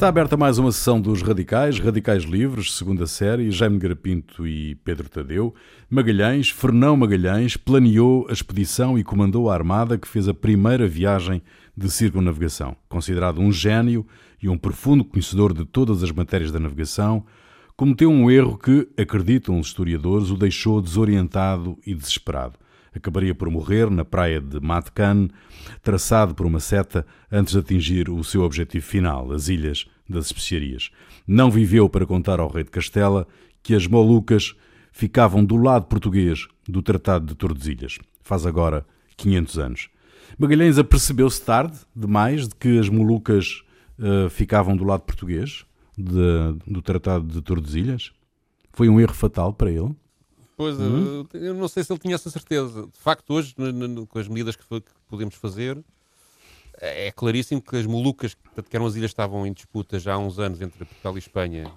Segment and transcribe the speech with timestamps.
[0.00, 5.10] Está aberta mais uma sessão dos Radicais, Radicais Livres, segunda série, Jaime Garapinto e Pedro
[5.10, 5.54] Tadeu.
[5.90, 11.42] Magalhães, Fernão Magalhães, planeou a expedição e comandou a armada que fez a primeira viagem
[11.76, 12.74] de circunnavegação.
[12.88, 14.06] Considerado um gênio
[14.42, 17.22] e um profundo conhecedor de todas as matérias da navegação,
[17.76, 22.54] cometeu um erro que, acreditam os historiadores, o deixou desorientado e desesperado
[22.94, 25.28] acabaria por morrer na praia de Matcan,
[25.82, 30.90] traçado por uma seta antes de atingir o seu objetivo final, as Ilhas das Especiarias.
[31.26, 33.26] Não viveu para contar ao rei de Castela
[33.62, 34.54] que as Molucas
[34.92, 37.98] ficavam do lado português do Tratado de Tordesilhas.
[38.22, 38.84] Faz agora
[39.16, 39.88] 500 anos.
[40.38, 43.62] Magalhães apercebeu-se tarde demais de que as Molucas
[43.98, 45.64] uh, ficavam do lado português
[45.96, 48.12] de, do Tratado de Tordesilhas?
[48.72, 49.94] Foi um erro fatal para ele?
[50.60, 51.26] Pois, hum?
[51.32, 52.82] eu não sei se ele tinha essa certeza.
[52.82, 53.54] De facto, hoje,
[54.06, 55.82] com as medidas que, que podemos fazer,
[56.78, 58.34] é, é claríssimo que as Molucas,
[58.68, 61.18] que eram as ilhas que estavam em disputa já há uns anos entre Portugal e
[61.18, 61.72] Espanha,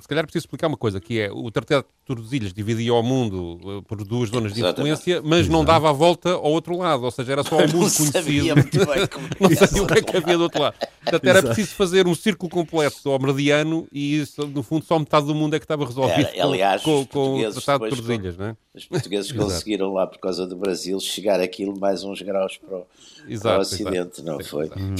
[0.00, 3.60] se calhar preciso explicar uma coisa, que é o Tratado de Tordesilhas dividia o mundo
[3.62, 5.52] uh, por duas zonas de influência, mas Exato.
[5.52, 8.54] não dava a volta ao outro lado, ou seja, era só o mundo não conhecido.
[9.40, 10.74] não sabia o que é que havia do outro lado.
[11.02, 15.26] Portanto, era preciso fazer um círculo completo ao meridiano e isso, no fundo só metade
[15.26, 18.36] do mundo é que estava resolvido era, aliás, com, com o Tratado de Tordesilhas.
[18.36, 18.56] Não é?
[18.74, 22.86] Os portugueses conseguiram lá, por causa do Brasil, chegar aquilo mais uns graus para o,
[23.28, 24.66] exato, para o Ocidente, não foi?
[24.66, 24.94] Hum.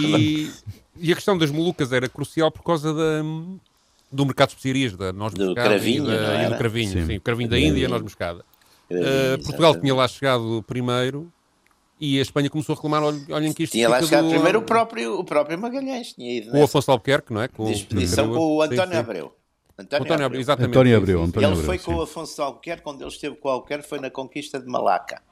[0.00, 0.50] E,
[0.96, 3.22] e a questão das Molucas era crucial por causa da
[4.10, 7.06] do mercado de especiarias, da noz do moscada cravinho, da, do cravinho, sim.
[7.06, 7.16] sim.
[7.16, 8.44] o cravinho da Índia e a noz moscada.
[8.90, 11.32] Uh, Portugal tinha lá chegado primeiro
[12.00, 14.30] e a Espanha começou a reclamar, olhem que isto Tinha lá chegado do...
[14.30, 17.48] primeiro o próprio, o próprio Magalhães, tinha ido O Afonso Albuquerque, não é?
[17.48, 19.36] Com, expedição com o António sim, Abreu.
[19.78, 20.70] António, António Abreu, exatamente.
[20.70, 23.52] António Abreu, António ele Abreu, foi com o Afonso Albuquerque, quando ele esteve com o
[23.52, 25.22] Albuquerque, foi na conquista de Malaca.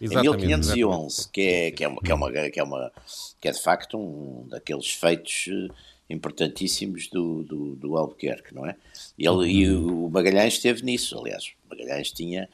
[0.00, 2.92] Exatamente, em 1511, que é, que, é uma, que, é uma, que, é uma,
[3.40, 5.74] que é de facto um daqueles feitos eh,
[6.08, 8.76] importantíssimos do, do, do Albuquerque, não é?
[9.18, 9.44] Ele, uhum.
[9.44, 11.52] E o Magalhães esteve nisso, aliás.
[11.66, 12.48] O Magalhães tinha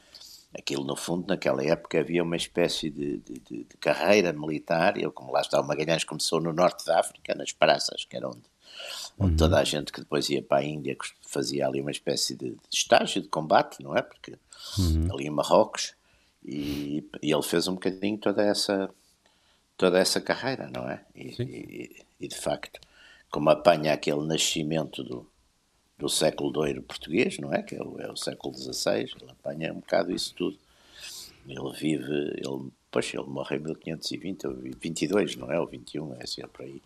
[0.56, 4.96] aquilo, no fundo, naquela época havia uma espécie de, de, de, de carreira militar.
[4.96, 8.28] Ele, como lá está, o Magalhães começou no norte da África, nas praças, que era
[8.28, 8.42] onde,
[9.18, 9.36] onde uhum.
[9.36, 13.22] toda a gente que depois ia para a Índia fazia ali uma espécie de, estágio
[13.22, 14.02] de combate, não é?
[14.02, 14.36] Porque
[14.78, 15.12] uhum.
[15.12, 15.94] ali em Marrocos.
[16.44, 18.90] E, e, ele fez um bocadinho toda essa
[19.78, 21.02] toda essa carreira, não é?
[21.16, 22.78] E, e, e de facto
[23.34, 25.26] como apanha aquele nascimento do,
[25.98, 27.64] do século doiro português, não é?
[27.64, 30.56] Que é o, é o século XVI, ele apanha um bocado isso tudo.
[31.48, 35.58] Ele vive, ele, pois, ele morre em 1520, ou 22, não é?
[35.58, 36.80] Ou 21, é assim, é por aí.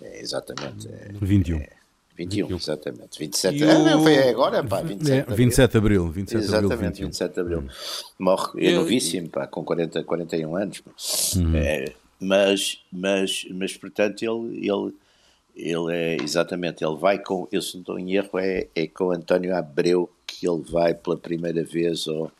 [0.00, 0.88] É, exatamente.
[0.88, 1.58] É, 21.
[1.58, 1.68] É,
[2.16, 3.18] 21, 21, exatamente.
[3.18, 3.70] 27, o...
[3.70, 6.08] ah, não, foi agora, pá, 27 é, 27 de abril.
[6.08, 7.68] 27 exatamente, abril, 27 de abril.
[8.18, 10.82] Morre, é novíssimo, pá, com 40, 41 anos.
[11.36, 11.54] Uhum.
[11.54, 14.94] É, mas, mas, mas, portanto, ele, ele
[15.54, 19.10] ele é, exatamente, ele vai com, eu se não estou em erro, é, é com
[19.10, 22.30] António Abreu que ele vai pela primeira vez, ou,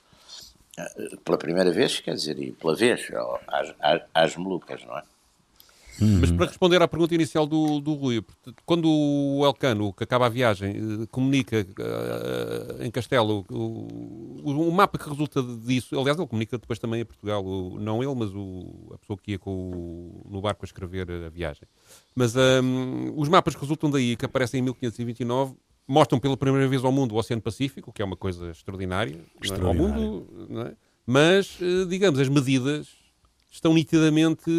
[1.24, 3.08] pela primeira vez, quer dizer, pela vez,
[3.46, 5.02] às, às, às Molucas, não é?
[6.00, 6.20] Uhum.
[6.20, 8.25] Mas para responder à pergunta inicial do, do Rui,
[8.64, 13.54] quando o Elcano, que acaba a viagem, eh, comunica uh, em Castelo o,
[14.42, 18.03] o, o, mapa que resulta disso, aliás, ele comunica depois também a Portugal, o, não
[18.03, 18.30] ele, mas
[18.94, 21.69] a pessoa que ia com no barco a escrever a viagem.
[22.14, 25.54] Mas um, os mapas que resultam daí, que aparecem em 1529,
[25.86, 29.91] mostram pela primeira vez ao mundo o Oceano Pacífico, que é uma coisa extraordinária, extraordinária.
[29.91, 30.04] É?
[30.04, 30.74] ao mundo, é?
[31.06, 33.01] mas, eh, digamos, as medidas
[33.52, 34.50] estão nitidamente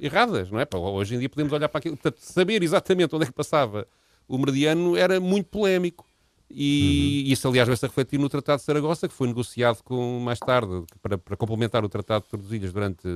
[0.00, 0.66] erradas, não é?
[0.72, 1.96] Hoje em dia podemos olhar para aquilo.
[1.96, 3.86] Portanto, saber exatamente onde é que passava
[4.28, 6.06] o meridiano era muito polémico.
[6.48, 7.32] E uhum.
[7.32, 11.18] isso, aliás, vai-se refletir no Tratado de Saragossa, que foi negociado com, mais tarde para,
[11.18, 13.08] para complementar o Tratado de Tordesilhas durante.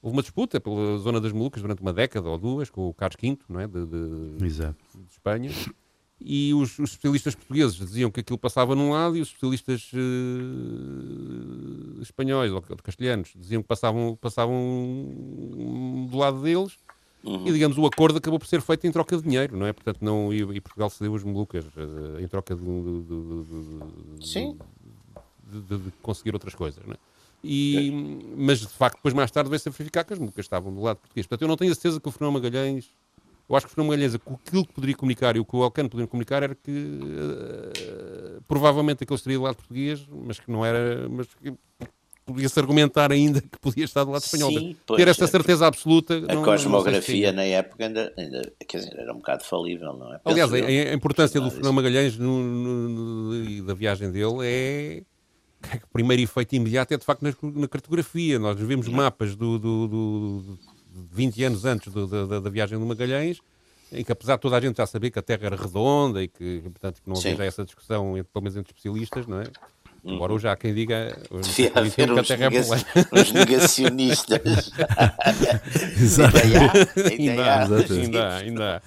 [0.00, 3.16] Houve uma disputa pela zona das Molucas durante uma década ou duas, com o Carlos
[3.20, 3.66] V, não é?
[3.66, 4.74] de, de, de
[5.10, 5.50] Espanha
[6.20, 9.96] e os, os, especialistas portugueses diziam que aquilo passava num lado e os especialistas uh,
[12.00, 14.56] espanhóis ou castelhanos diziam que passavam, passavam
[16.10, 16.76] do lado deles
[17.24, 17.46] uhum.
[17.46, 19.72] e digamos o acordo acabou por ser feito em troca de dinheiro, não é?
[19.72, 24.58] Portanto, não, e, e Portugal cedeu as Molucas uh, em troca de, de, de, Sim.
[25.46, 26.98] de, conseguir outras coisas, não é?
[27.44, 27.90] E,
[28.36, 30.96] mas de facto, depois mais tarde veio-se a verificar que as Molucas estavam do lado
[30.96, 31.26] português.
[31.26, 32.90] Portanto, eu não tenho a certeza que o Fernão Magalhães
[33.48, 35.88] eu acho que o Fernando Magalhães, aquilo que poderia comunicar e o que o Alcano
[35.88, 41.08] poderia comunicar era que uh, provavelmente aquele seria do lado português, mas que não era.
[41.08, 41.54] Mas que
[42.26, 44.50] podia-se argumentar ainda que podia estar do lado espanhol.
[44.50, 46.14] Sim, pois, Ter essa certeza absoluta.
[46.28, 50.12] A não, cosmografia não na época ainda, ainda, quer dizer, era um bocado falível, não
[50.12, 50.20] é?
[50.24, 55.02] Aliás, a, a, importância do Fernando Magalhães no, no, no, da viagem dele é
[55.84, 58.38] o primeiro efeito imediato é de facto na, na cartografia.
[58.40, 60.58] Nós vemos mapas do, do, do,
[61.12, 63.40] 20 anos antes do, da, da, viagem do Magalhães,
[63.92, 66.28] em que apesar de toda a gente já saber que a Terra era redonda e
[66.28, 69.44] que, portanto, que não havia essa discussão, pelo menos entre especialistas, não é?
[70.06, 72.36] Embora hoje há quem diga Devia haver uns, é
[73.20, 74.40] uns negacionistas.
[76.00, 76.36] Exato.
[77.10, 78.36] Ainda há, ainda há.
[78.36, 78.82] Ainda há.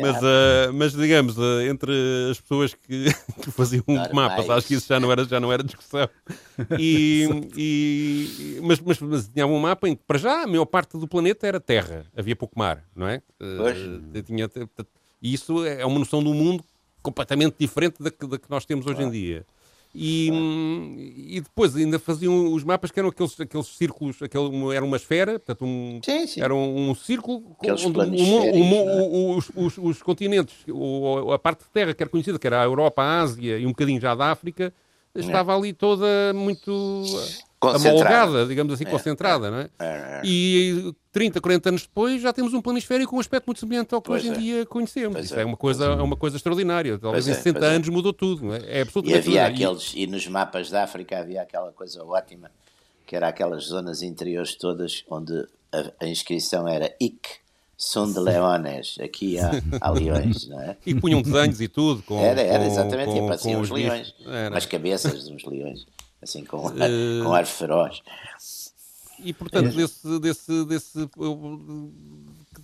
[0.00, 1.92] Mas, uh, mas digamos, uh, entre
[2.30, 3.04] as pessoas que,
[3.42, 4.12] que faziam Normais.
[4.12, 6.08] mapas, acho que isso já não era, já não era discussão.
[6.78, 10.96] E, e, mas, mas, mas tinha um mapa em que, para já, a maior parte
[10.96, 12.06] do planeta era terra.
[12.16, 13.20] Havia pouco mar, não é?
[13.38, 14.48] Uh, tinha,
[15.20, 16.64] e isso é uma noção do mundo
[17.02, 19.44] completamente diferente da que, da que nós temos hoje em dia.
[19.94, 24.96] E, e depois ainda faziam os mapas que eram aqueles, aqueles círculos, aquele, era uma
[24.96, 26.40] esfera, portanto, um, sim, sim.
[26.40, 30.64] era um, um círculo aqueles onde um, os, os, os, continentes,
[31.32, 33.70] a parte de terra que era conhecida, que era a Europa, a Ásia e um
[33.70, 34.72] bocadinho já da África,
[35.14, 37.04] estava ali toda muito
[37.60, 39.68] amolgada, digamos assim, é, concentrada, não é?
[39.78, 39.86] é?
[39.86, 40.20] é?
[40.24, 44.00] E 30, 40 anos depois já temos um planisfério com um aspecto muito semelhante ao
[44.00, 44.38] que pois hoje em é.
[44.38, 45.24] dia conhecemos.
[45.24, 46.98] Isso é, é uma coisa, é uma coisa extraordinária.
[46.98, 48.78] Talvez em 60 anos mudou tudo, é?
[48.78, 52.50] É absolutamente e havia aqueles, e nos mapas da África havia aquela coisa ótima,
[53.06, 57.42] que era aquelas zonas interiores todas onde a, a inscrição era IC,
[57.76, 59.50] são de leones, aqui há,
[59.80, 60.76] há leões, não é?
[60.86, 62.02] E punham desenhos e tudo.
[62.04, 64.56] Com, era, era, exatamente, com, e apareciam os leões, era.
[64.56, 65.84] as cabeças dos leões
[66.22, 67.24] assim com, uh...
[67.24, 68.00] com ar feroz.
[69.24, 69.76] E portanto, é.
[69.76, 71.08] desse, desse, desse,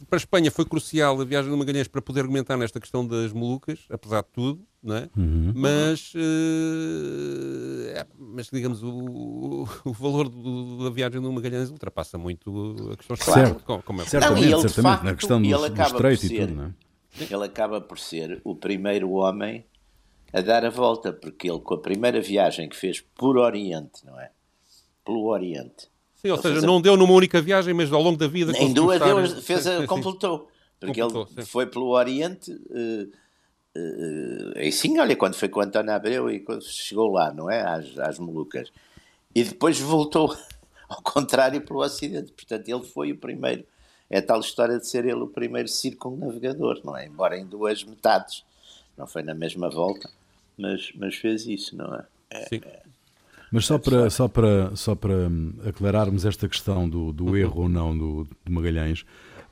[0.09, 3.33] para a Espanha foi crucial a viagem de Magalhães para poder argumentar nesta questão das
[3.33, 5.09] Molucas, apesar de tudo, não é?
[5.17, 5.53] Uhum.
[5.55, 6.19] Mas, uh,
[7.95, 13.17] é, mas digamos, o, o valor do, da viagem de Magalhães ultrapassa muito a questão
[13.17, 13.61] claro.
[13.65, 16.55] como, como é Certamente, não, ele, certamente, facto, na questão do, do estreito e tudo,
[16.55, 16.75] não é?
[17.19, 19.65] Ele acaba por ser o primeiro homem
[20.33, 24.21] a dar a volta, porque ele, com a primeira viagem que fez por Oriente, não
[24.21, 24.31] é?
[25.05, 25.89] Pelo Oriente.
[26.19, 28.53] Sim, ou seja, não deu numa única viagem, mas ao longo da vida.
[28.59, 30.49] Em duas deu, fez a, completou.
[30.79, 31.51] Porque completou, ele sim.
[31.51, 32.53] foi pelo Oriente.
[32.53, 33.11] Uh,
[33.77, 37.63] uh, e sim, olha, quando foi com António Abreu e quando chegou lá, não é?
[37.63, 38.73] Às, às Molucas.
[39.35, 40.37] E depois voltou
[40.89, 42.33] ao contrário pelo Ocidente.
[42.33, 43.65] Portanto, ele foi o primeiro.
[44.11, 47.07] É tal história de ser ele o primeiro circunnavegador, não é?
[47.07, 48.45] Embora em duas metades.
[48.97, 50.11] Não foi na mesma volta
[50.59, 52.05] mas, mas fez isso, não é?
[52.31, 52.61] é Sim.
[52.65, 52.83] É,
[53.51, 57.37] mas só para, só, para, só para hum, aclararmos esta questão do, do uhum.
[57.37, 59.03] erro ou não do, Magalhães,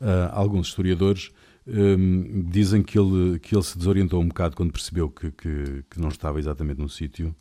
[0.00, 1.31] uh, alguns historiadores
[1.66, 6.00] um, dizem que ele, que ele se desorientou um bocado quando percebeu que, que, que
[6.00, 7.34] não estava exatamente no sítio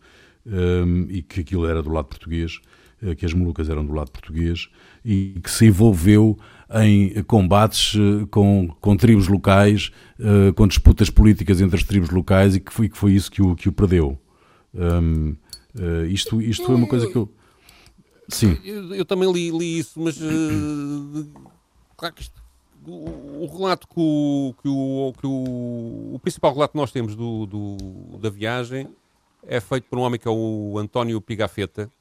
[0.45, 2.59] um, e que aquilo era do lado português,
[3.01, 4.69] uh, que as Molucas eram do lado português
[5.03, 6.37] e que se envolveu
[6.83, 12.55] em combates eh, com, com tribos locais, uh, com disputas políticas entre as tribos locais
[12.55, 14.17] e que foi, que foi isso que o, que o perdeu.
[14.73, 15.35] Um,
[15.75, 17.29] uh, isto isto foi uma coisa que eu.
[18.27, 18.57] Sim.
[18.63, 20.17] Eu, eu também li, li, isso, mas.
[20.17, 21.29] Uh,
[21.95, 22.41] claro que isto,
[22.87, 27.15] o, o, relato que, o, que, o, que o, o principal relato que nós temos
[27.15, 28.87] do, do, da viagem
[29.47, 31.91] é feito por um homem que é o António Pigafetta,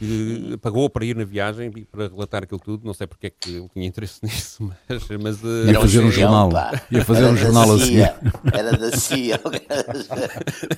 [0.00, 2.86] que pagou para ir na viagem e para relatar aquilo tudo.
[2.86, 5.08] Não sei porque é que ele tinha interesse nisso, mas.
[5.20, 5.70] mas uh...
[5.70, 6.50] Ia fazer um jornal.
[6.90, 7.98] Ia fazer era um jornal assim.
[8.50, 9.38] Era da CIA.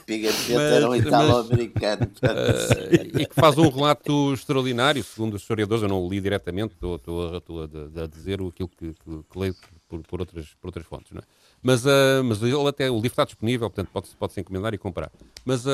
[0.05, 2.11] Pigafetta era um italo-americano.
[2.21, 5.85] Uh, e que faz um relato extraordinário, segundo os historiadores.
[5.85, 8.95] Eu não o li diretamente, estou, estou, estou a, a, dizer aquilo que, que,
[9.31, 9.55] que leio
[9.89, 11.13] por, por, outras, por outras fontes.
[11.13, 11.25] Não é?
[11.63, 15.13] Mas, uh, mas ele até, o livro está disponível, portanto pode-se pode encomendar e comprar.
[15.45, 15.71] Mas uh,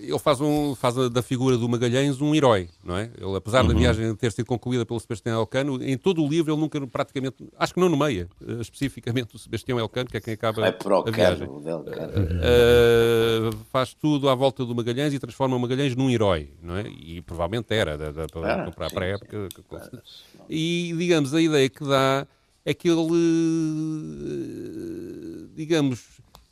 [0.00, 3.10] ele faz, um, faz da figura do Magalhães um herói, não é?
[3.18, 3.68] Ele, apesar uhum.
[3.68, 7.36] da viagem ter sido concluída pelo Sebastião Elcano, em todo o livro ele nunca praticamente,
[7.58, 11.10] acho que não nomeia uh, especificamente o Sebastião Elcano, que é quem acaba é a
[11.10, 11.48] viagem.
[13.70, 16.88] faz tudo à volta do Magalhães e transforma o Magalhães num herói, não é?
[16.88, 19.48] E provavelmente era, da, da, para, ah, para, para a época.
[20.48, 22.26] E, digamos, a ideia que dá
[22.64, 23.08] é que ele,
[25.54, 26.00] digamos,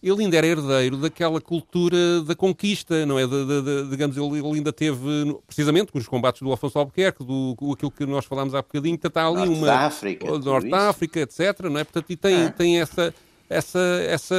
[0.03, 3.27] ele ainda era herdeiro daquela cultura da conquista, não é?
[3.27, 5.01] De, de, de, digamos, ele, ele, ainda teve,
[5.47, 9.27] precisamente com os combates do Afonso Albuquerque, do, aquilo que nós falámos há bocadinho, está
[9.27, 9.67] ali Norte uma...
[9.67, 11.85] Da África, Norte da África, etc, não é?
[11.85, 12.51] Portanto, e tem, ah.
[12.51, 13.15] tem essa
[13.51, 14.37] essa, essa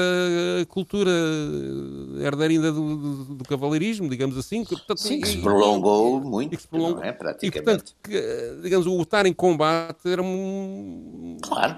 [0.69, 1.11] cultura
[2.17, 4.63] herdeira ainda do, do, do cavaleirismo, digamos assim.
[4.63, 7.03] Que, portanto, Sim, que se prolongou e, muito, que se prolongou.
[7.03, 7.57] É, praticamente.
[7.57, 11.35] E, portanto, que, digamos, o estar em combate era um...
[11.41, 11.75] Claro.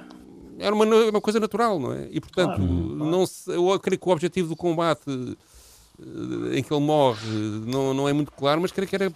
[0.60, 2.08] Era uma, uma coisa natural, não é?
[2.12, 6.72] E, portanto, claro, não se, eu creio que o objetivo do combate eh, em que
[6.72, 7.28] ele morre
[7.66, 9.12] não, não é muito claro, mas creio que era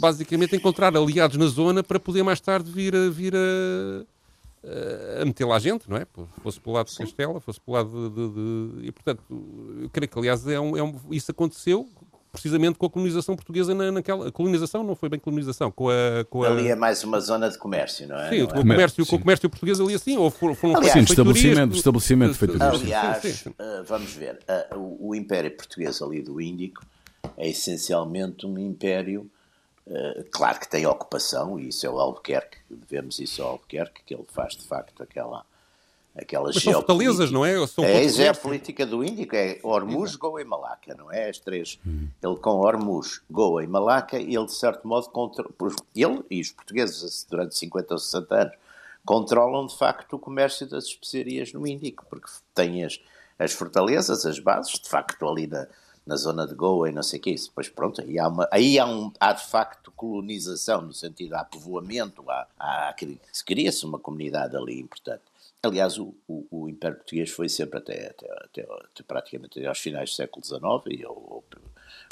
[0.00, 4.06] basicamente encontrar aliados na zona para poder mais tarde vir a, vir a
[5.20, 6.06] a meter lá gente, não é?
[6.42, 9.22] Fosse pelo lado de Castela, fosse pelo lado de, de, de, E, portanto,
[9.82, 11.88] eu creio que, aliás, é um, é um, isso aconteceu
[12.32, 14.28] precisamente com a colonização portuguesa na, naquela.
[14.28, 16.48] A colonização não foi bem colonização, com a, com a...
[16.48, 18.30] Ali é mais uma zona de comércio, não é?
[18.30, 18.58] Sim, não com, é?
[18.58, 22.32] O comércio, com o comércio português ali assim, ou foram, foram Aliás, sim, estabelecimento, estabelecimento
[22.32, 22.82] de feitorias.
[22.82, 23.50] Aliás, sim, sim.
[23.50, 24.38] Uh, vamos ver,
[24.72, 26.84] uh, o, o, Império Português ali do Índico
[27.36, 29.28] é essencialmente um império, uh,
[30.30, 34.26] claro que tem ocupação, e isso é o Albuquerque, devemos isso ao Albuquerque, que ele
[34.28, 35.44] faz de facto aquela
[36.20, 37.64] aquelas Mas são fortalezas, não é?
[37.66, 41.28] São é a geopolítica do Índico, é Hormuz, Goa e Malaca, não é?
[41.28, 41.78] As três.
[41.86, 42.08] Hum.
[42.22, 45.44] Ele com Hormuz, Goa e Malaca, ele de certo modo, contra...
[45.94, 48.54] ele e os portugueses durante 50 ou 60 anos,
[49.04, 52.98] controlam de facto o comércio das especiarias no Índico, porque têm as,
[53.38, 55.66] as fortalezas, as bases, de facto ali na,
[56.08, 57.52] na zona de Goa e não sei o isso.
[57.54, 61.44] Pois pronto, aí há, uma, aí há, um, há de facto colonização, no sentido, há
[61.44, 62.96] povoamento, há, há,
[63.44, 65.22] cria-se uma comunidade ali importante.
[65.62, 70.08] Aliás, o, o, o, Império Português foi sempre até, até, até, até praticamente aos finais
[70.08, 71.04] do século XIX e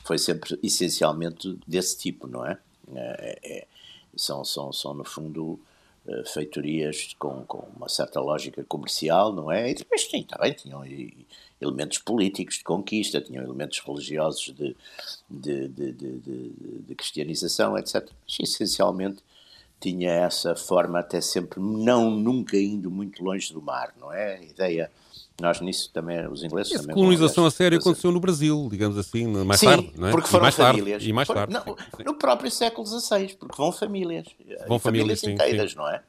[0.04, 2.58] foi sempre essencialmente desse tipo, não é?
[2.94, 3.66] é, é
[4.14, 5.58] são, são, são, no fundo,
[6.32, 9.70] feitorias com, com uma certa lógica comercial, não é?
[9.70, 10.82] E depois sim, também tinham
[11.60, 14.76] elementos políticos de conquista, tinham elementos religiosos de,
[15.28, 18.08] de, de, de, de cristianização, etc.
[18.25, 19.22] Mas essencialmente
[19.80, 24.36] tinha essa forma até sempre, não nunca indo muito longe do mar, não é?
[24.36, 24.90] A ideia,
[25.40, 26.94] nós nisso também, os ingleses Essa também...
[26.94, 30.10] colonização a sério aconteceu no Brasil, digamos assim, mais sim, tarde, não é?
[30.10, 30.90] porque foram e mais famílias.
[30.92, 31.52] Tarde, e mais tarde.
[31.52, 34.26] Não, no próprio século XVI, porque vão famílias.
[34.66, 35.76] Vão famílias, famílias inteiras, sim.
[35.76, 36.02] não é?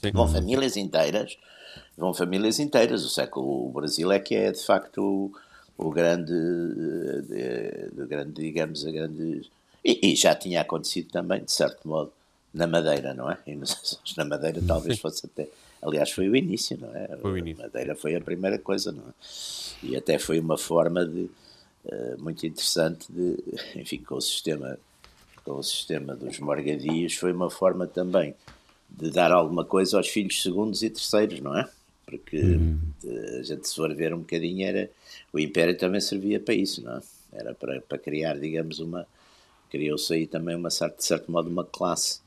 [0.00, 0.12] Sim.
[0.12, 1.36] Vão famílias inteiras,
[1.96, 3.04] vão famílias inteiras.
[3.04, 5.32] O século, o Brasil é que é, de facto, o,
[5.76, 9.42] o grande, de, grande, digamos, a grande...
[9.84, 12.10] E, e já tinha acontecido também, de certo modo,
[12.54, 13.36] na Madeira, não é?
[13.46, 13.58] E
[14.16, 15.48] na Madeira talvez fosse até.
[15.84, 17.16] Aliás, foi o início, não é?
[17.20, 17.62] Foi o início.
[17.62, 19.12] A Madeira foi a primeira coisa, não é?
[19.82, 21.30] E até foi uma forma de.
[21.84, 23.36] Uh, muito interessante de.
[23.76, 24.78] Enfim, com o sistema.
[25.44, 28.34] Com o sistema dos morgadios, foi uma forma também
[28.88, 31.68] de dar alguma coisa aos filhos segundos e terceiros, não é?
[32.06, 32.78] Porque uhum.
[33.38, 34.90] a gente, se for ver um bocadinho, era.
[35.32, 37.00] O Império também servia para isso, não é?
[37.34, 39.06] Era para, para criar, digamos, uma.
[39.68, 42.23] Criou-se aí também, uma, de certo modo, uma classe eh,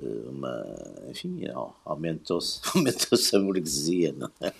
[0.00, 0.64] uma,
[1.10, 1.42] enfim,
[1.84, 4.52] aumentou-se aumentou a burguesia, não é?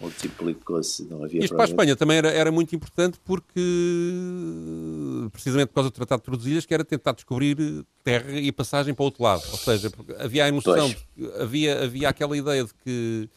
[0.00, 3.60] Multiplicou-se, não havia Isto para a Espanha também era, era muito importante porque,
[5.30, 9.02] precisamente por causa do Tratado de Tordesilhas, que era tentar descobrir terra e passagem para
[9.02, 9.42] o outro lado.
[9.52, 10.96] Ou seja, havia a de,
[11.38, 13.30] havia, havia aquela ideia de que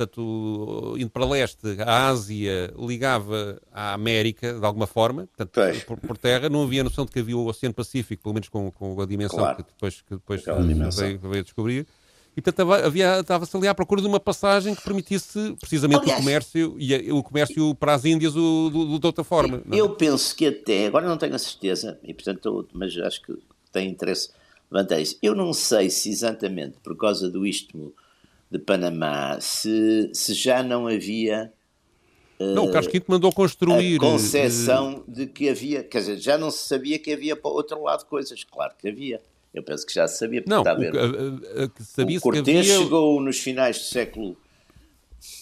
[0.00, 6.16] portanto, indo para leste, a Ásia ligava à América, de alguma forma, portanto, por, por,
[6.16, 9.06] terra, não havia noção de que havia o Oceano Pacífico, pelo menos com, com a
[9.06, 9.56] dimensão claro.
[9.56, 11.86] que depois, que depois veio, veio, a descobrir.
[12.36, 16.22] E portanto, havia, estava-se ali à procura de uma passagem que permitisse precisamente Aliás, o
[16.22, 19.62] comércio e o comércio para as Índias o, do, de outra forma.
[19.70, 19.76] É?
[19.76, 23.36] Eu penso que até, agora não tenho a certeza, e portanto, mas acho que
[23.72, 24.30] tem interesse
[24.70, 25.18] levantar isso.
[25.20, 27.92] Eu não sei se exatamente por causa do istmo
[28.50, 31.52] de Panamá, se, se já não havia.
[32.38, 33.96] Não, o Carlos Quinto mandou construir.
[33.96, 35.84] A concepção de que havia.
[35.84, 38.42] Quer dizer, já não se sabia que havia para o outro lado coisas.
[38.44, 39.20] Claro que havia.
[39.52, 40.42] Eu penso que já se sabia.
[40.46, 40.94] Não, está a ver.
[40.94, 42.82] O, a, sabia o Cortés havia...
[42.82, 44.36] chegou nos finais do século.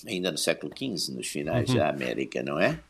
[0.07, 1.77] Ainda no século XV, nos finais uhum.
[1.77, 2.81] da América, não é?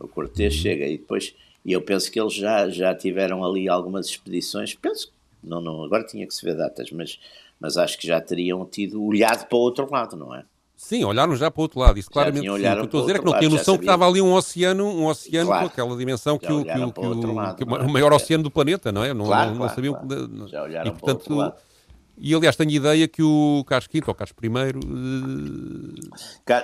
[0.00, 0.60] O Cortés uhum.
[0.60, 1.34] chega e depois.
[1.64, 4.74] E eu penso que eles já, já tiveram ali algumas expedições.
[4.74, 5.12] Penso.
[5.42, 7.18] Não, não, agora tinha que se ver datas, mas
[7.62, 10.42] mas acho que já teriam tido olhado para o outro lado, não é?
[10.76, 12.50] Sim, olharam já para o outro lado, isso claramente.
[12.50, 14.32] O que eu estou a dizer é que não tinha noção que estava ali um
[14.34, 17.62] oceano, um oceano claro, com aquela dimensão que, o, que, o, que, o, lado, que
[17.62, 17.86] o é?
[17.86, 19.14] maior oceano do planeta, não é?
[19.14, 19.94] Não, claro, não, não sabiam.
[19.94, 20.48] Claro.
[20.48, 21.54] Já olharam e, portanto, para o outro lado.
[22.18, 24.48] E aliás, tenho ideia que o Carlos V, ou Carlos I,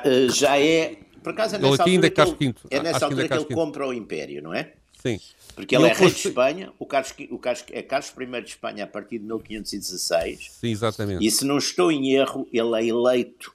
[0.08, 0.30] uh...
[0.32, 0.98] já é.
[1.22, 3.86] Por acaso é nessa ele altura, é que, ele, é nessa altura que ele compra
[3.86, 4.72] o Império, não é?
[5.00, 5.20] Sim.
[5.54, 8.84] Porque ele, é rei de Espanha, o Carlos, o Carlos, é Carlos I de Espanha
[8.84, 10.52] a partir de 1516.
[10.52, 11.26] Sim, exatamente.
[11.26, 13.52] E se não estou em erro, ele é eleito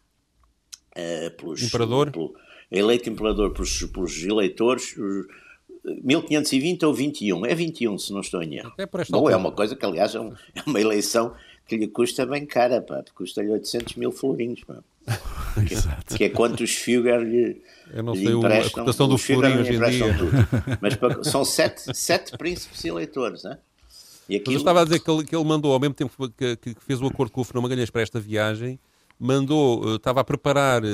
[0.92, 1.64] uh, pelos.
[1.64, 2.12] Imperador?
[2.12, 2.36] Pelo,
[2.72, 4.96] é eleito imperador pelos, pelos eleitores.
[5.84, 8.74] 1520 ou 21, é 21 se não estou em erro.
[8.78, 11.36] É por Bom, é uma coisa que aliás é, um, é uma eleição
[11.68, 14.84] que lhe custa bem cara, pá, custa-lhe 800 mil florinhos, pá.
[16.08, 17.62] que, que, é quantos Fugger lhe,
[17.94, 20.18] Eu não sei a cotação do florim hoje em dia.
[20.18, 20.32] Tudo.
[20.82, 20.98] Mas
[21.30, 23.58] são sete, sete príncipes eleitores, né?
[24.30, 24.54] E aquilo...
[24.54, 26.76] Mas eu estava a dizer que ele, que ele mandou, ao mesmo tempo que, que,
[26.80, 28.80] fez o acordo com o Fernão Magalhães para esta viagem,
[29.20, 30.88] mandou, eh, estava a preparar, eh,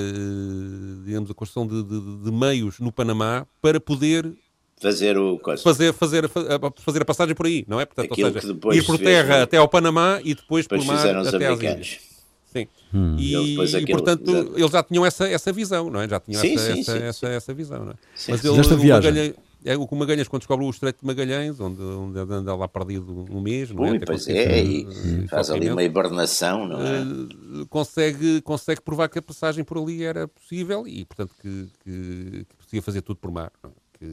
[1.05, 4.33] digamos, a construção de, de, de meios no Panamá para poder
[4.79, 6.29] fazer o fazer fazer
[6.77, 9.67] fazer a passagem por aí não é portanto ou seja, ir por terra até ao
[9.67, 11.99] Panamá e depois, depois por mar até às ilhas
[12.45, 13.15] sim hum.
[13.17, 16.55] e, e, e, portanto eles já tinham essa essa visão não é já tinham sim,
[16.55, 17.95] essa, sim, essa, sim, essa, essa, visão não é?
[18.29, 22.17] mas ele, esta viagem É o Magalhães, quando descobre o Estreito de Magalhães, onde, onde
[22.17, 23.91] anda lá perdido um mês, não é?
[23.91, 27.01] Ui, pois é, e faz ali uma hibernação, não é?
[27.01, 32.45] Uh, consegue, consegue provar que a passagem por ali era possível e, portanto, que, que,
[32.47, 33.88] que podia fazer tudo por mar, é?
[33.99, 34.05] Que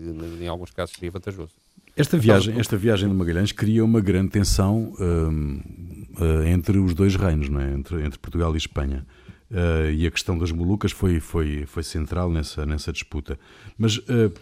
[0.44, 1.54] em alguns casos seria vantajoso.
[1.96, 5.60] Esta viagem, esta viagem de Magalhães cria uma grande tensão um,
[6.18, 7.72] uh, eh, entre os dois reinos, não é?
[7.72, 9.06] entre, entre Portugal e Espanha.
[9.50, 13.38] Uh, e a questão das Molucas foi, foi, foi central nessa, nessa disputa.
[13.78, 14.32] Mas uh,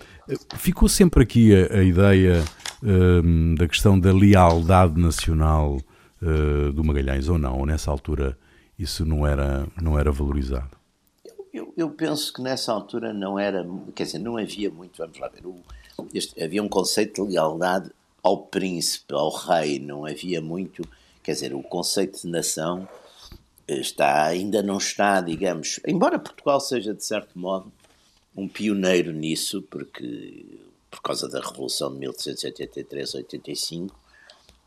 [0.57, 2.43] ficou sempre aqui a, a ideia
[2.83, 5.81] uh, da questão da lealdade nacional
[6.75, 7.59] do Magalhães, ou não?
[7.59, 8.39] Ou nessa altura
[8.79, 10.71] isso não era, não era valorizado?
[11.55, 15.29] Eu, eu, penso que nessa altura não era, quer dizer, não havia muito, vamos lá
[15.29, 15.55] ver, o,
[16.13, 20.83] este, havia um conceito de lealdade ao príncipe, ao rei, não havia muito,
[21.23, 22.89] quer dizer, o conceito de nação
[23.69, 27.73] está, ainda não está, digamos, embora Portugal seja de certo modo
[28.37, 30.45] um pioneiro nisso, porque
[30.91, 33.93] por causa da Revolução de 1783-85,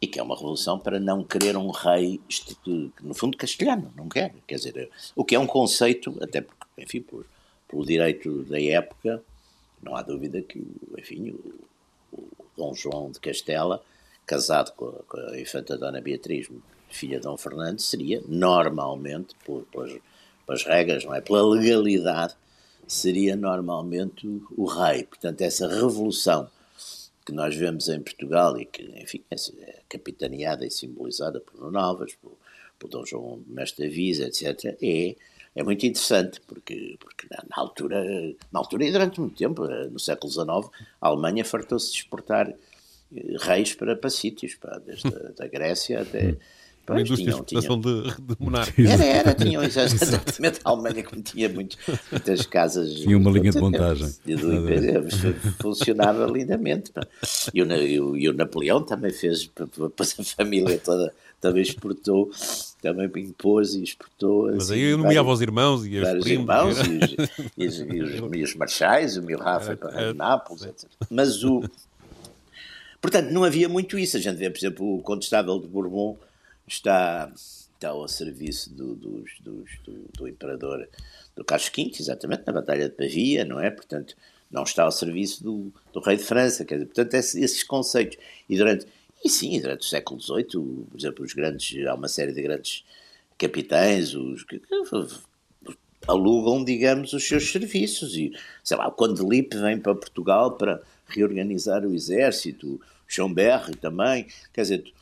[0.01, 2.21] e que é uma revolução para não querer um rei,
[3.01, 4.33] no fundo, castelhano, não quer.
[4.45, 7.25] Quer dizer, o que é um conceito, até porque, enfim, por,
[7.67, 9.23] pelo direito da época,
[9.81, 10.63] não há dúvida que,
[10.97, 11.53] enfim, o,
[12.11, 13.83] o Dom João de Castela,
[14.25, 16.49] casado com a, com a infanta Dona Beatriz,
[16.89, 19.93] filha de Dom Fernando, seria normalmente, por, pelas,
[20.45, 21.21] pelas regras, não é?
[21.21, 22.35] pela legalidade,
[22.87, 25.03] seria normalmente o, o, rei.
[25.03, 26.49] Portanto, essa revolução
[27.25, 32.15] que nós vemos em Portugal e que, enfim, é, é capitaneada e simbolizada por Alves,
[32.15, 32.31] por,
[32.79, 35.15] por Dom João Mestre Avisa, etc., é,
[35.57, 38.03] é muito interessante, porque, porque na, altura,
[38.51, 40.71] na altura e durante muito tempo, eh, no século XIX,
[41.01, 42.55] a Alemanha fartou-se de exportar eh,
[43.39, 46.37] reis para, para sítios, desde a da Grécia até
[46.87, 48.85] Pois, indústria de exportação de, de monarcas.
[48.89, 51.77] Era, era, tinham exatamente a Alemanha que tinha muito,
[52.09, 52.93] muitas casas.
[52.93, 54.07] Tinha uma linha de montagem.
[55.59, 56.93] funcionava lindamente.
[57.53, 62.31] E o, e, o, e o Napoleão também fez, a família toda também exportou,
[62.81, 64.45] também impôs e exportou.
[64.45, 66.27] Mas assim, aí eu nomeava os irmãos e os primos.
[66.27, 67.11] irmãos e os,
[67.57, 70.89] e, os, e, os, e os marchais, o Milhar foi para é, Nápoles, etc.
[71.09, 71.63] Mas o.
[73.01, 74.15] Portanto, não havia muito isso.
[74.15, 76.17] A gente vê, por exemplo, o Condestável de Bourbon
[76.67, 79.65] está, está ao serviço do, dos, do,
[80.17, 80.87] do, imperador
[81.35, 83.69] do Carlos V, exatamente, na Batalha de Pavia, não é?
[83.69, 84.15] Portanto,
[84.51, 88.17] não está ao serviço do, do rei de França, quer dizer, portanto, esses conceitos.
[88.49, 88.85] E durante,
[89.23, 92.83] e sim, durante o século XVIII, por exemplo, os grandes, há uma série de grandes
[93.37, 94.61] capitães, os que,
[96.07, 98.15] alugam, digamos, os seus serviços.
[98.15, 98.31] E,
[98.63, 104.61] sei lá, o Conde Lippe vem para Portugal para reorganizar o exército, Schomberg também, quer
[104.61, 104.93] dizer,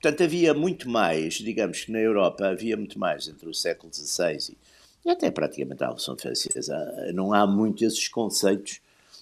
[0.00, 4.56] Portanto, havia muito mais, digamos que na Europa havia muito mais entre o século XVI
[5.04, 6.74] e até praticamente a Revolução Francesa.
[7.14, 8.80] Não há muito esses conceitos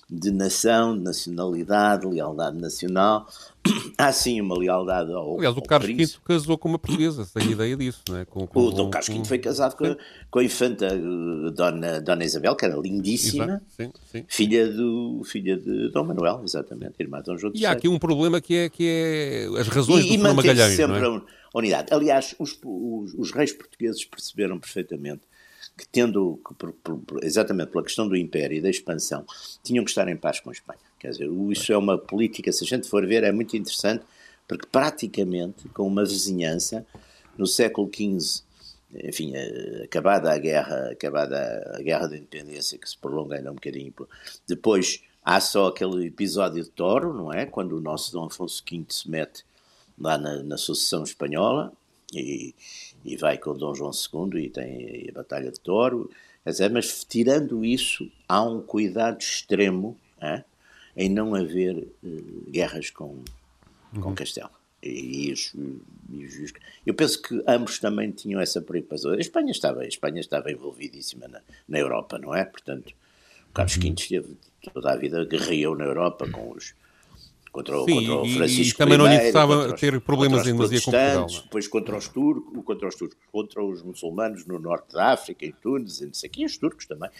[0.08, 3.28] de nação, de nacionalidade, lealdade nacional.
[3.98, 5.36] Há sim uma lealdade ao.
[5.36, 8.24] Aliás, o Carlos V casou com uma portuguesa, tem ideia disso, não é?
[8.24, 9.96] Com, com, o Dom Carlos V foi casado com,
[10.30, 14.24] com a infanta eh, Dona, Dona Isabel, que era lindíssima, sim, sim.
[14.28, 17.98] Filha, do, filha de Dom Manuel, exatamente, irmã de Dom João E há aqui um
[17.98, 20.76] problema que é, que é as razões e, do e Magalhães.
[20.76, 21.06] sempre é?
[21.54, 21.88] a unidade.
[21.92, 25.22] Aliás, os, os, os reis portugueses perceberam perfeitamente
[25.78, 29.24] que tendo, por, por, exatamente pela questão do império e da expansão,
[29.62, 30.80] tinham que estar em paz com a Espanha.
[30.98, 34.04] Quer dizer, isso é uma política, se a gente for ver, é muito interessante,
[34.48, 36.84] porque praticamente, com uma vizinhança,
[37.36, 38.42] no século XV,
[39.04, 43.54] enfim, eh, acabada a guerra, acabada a guerra da independência, que se prolonga ainda um
[43.54, 43.94] bocadinho,
[44.46, 47.46] depois há só aquele episódio de Toro, não é?
[47.46, 49.44] Quando o nosso Dom Afonso V se mete
[49.96, 51.72] lá na, na sucessão espanhola,
[52.14, 52.54] e,
[53.08, 56.10] e vai com Dom João II e tem a Batalha de Toro,
[56.44, 60.44] dizer, mas tirando isso, há um cuidado extremo é,
[60.96, 63.22] em não haver uh, guerras com,
[63.94, 64.00] uhum.
[64.00, 64.50] com Castelo.
[64.82, 65.34] E, e,
[66.12, 66.52] e
[66.86, 69.12] eu penso que ambos também tinham essa preocupação.
[69.12, 72.44] A Espanha estava, a Espanha estava envolvidíssima na, na Europa, não é?
[72.44, 72.94] Portanto,
[73.52, 73.94] Carlos V uhum.
[73.94, 74.36] esteve
[74.72, 76.74] toda a vida guerreou na Europa com os
[77.50, 80.80] contra, Sim, contra o Francisco e também I, não lhe interessava ter problemas em demasia
[80.80, 81.28] com Portugal.
[81.28, 81.36] Não?
[81.36, 81.42] É?
[81.42, 85.52] Depois contra os turcos, contra os turcos, contra os muçulmanos no norte da África, em
[85.52, 87.10] Tunis, e não sei os turcos também.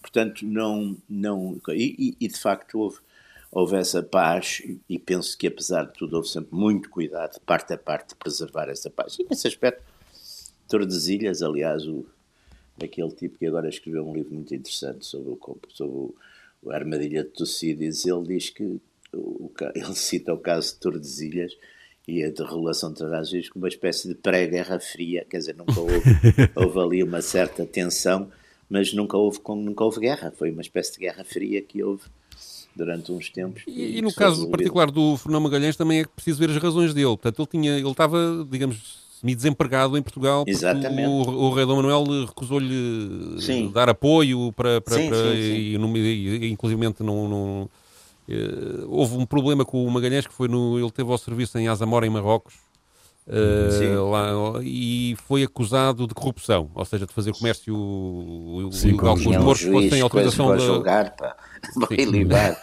[0.00, 2.98] Portanto, não, não e, e, de facto houve,
[3.50, 7.72] houve essa paz e penso que apesar de tudo houve sempre muito cuidado, de parte
[7.72, 9.18] a parte, de preservar essa paz.
[9.18, 9.82] E nesse aspecto,
[10.68, 12.04] Tordesilhas, aliás, o,
[12.82, 15.38] aquele tipo que agora escreveu um livro muito interessante sobre o,
[15.70, 16.14] sobre o,
[16.62, 18.80] o Armadilha de Tucídides, ele diz que
[19.12, 21.52] o, ele cita o caso de Tordesilhas
[22.06, 25.78] e a de relação de Trás como uma espécie de pré-guerra fria, quer dizer, nunca
[25.78, 26.02] houve,
[26.56, 28.30] houve ali uma certa tensão,
[28.68, 32.02] mas nunca houve, nunca houve guerra, foi uma espécie de guerra fria que houve
[32.74, 33.62] durante uns tempos.
[33.66, 37.08] E, e no caso particular do Fernão Magalhães também é preciso ver as razões dele.
[37.08, 41.08] Portanto, ele tinha, ele estava, digamos, semi-desempregado em Portugal Exatamente.
[41.08, 46.46] O, o, rei Dom Manuel recusou-lhe dar apoio para, para, sim, para sim, e, e,
[46.46, 47.70] e, inclusive não, não
[48.88, 52.06] houve um problema com o Magalhães que foi no ele teve ao serviço em Azamora
[52.06, 52.54] em Marrocos
[53.28, 57.74] uh, lá, e foi acusado de corrupção, ou seja, de fazer comércio
[58.84, 60.58] ilegal com os porcos sem autorização da...
[60.58, 61.36] julgar, pá.
[61.88, 62.56] Vai libar.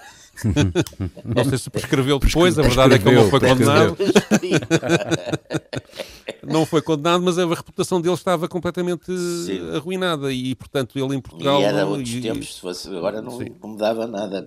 [1.24, 3.98] Não sei se prescreveu depois, a verdade é que ele não foi condenado.
[6.44, 9.76] não foi condenado, mas a reputação dele estava completamente Sim.
[9.76, 11.62] arruinada e, portanto, ele em Portugal.
[11.62, 14.46] E era outros e, tempos, se fosse agora não, não mudava nada.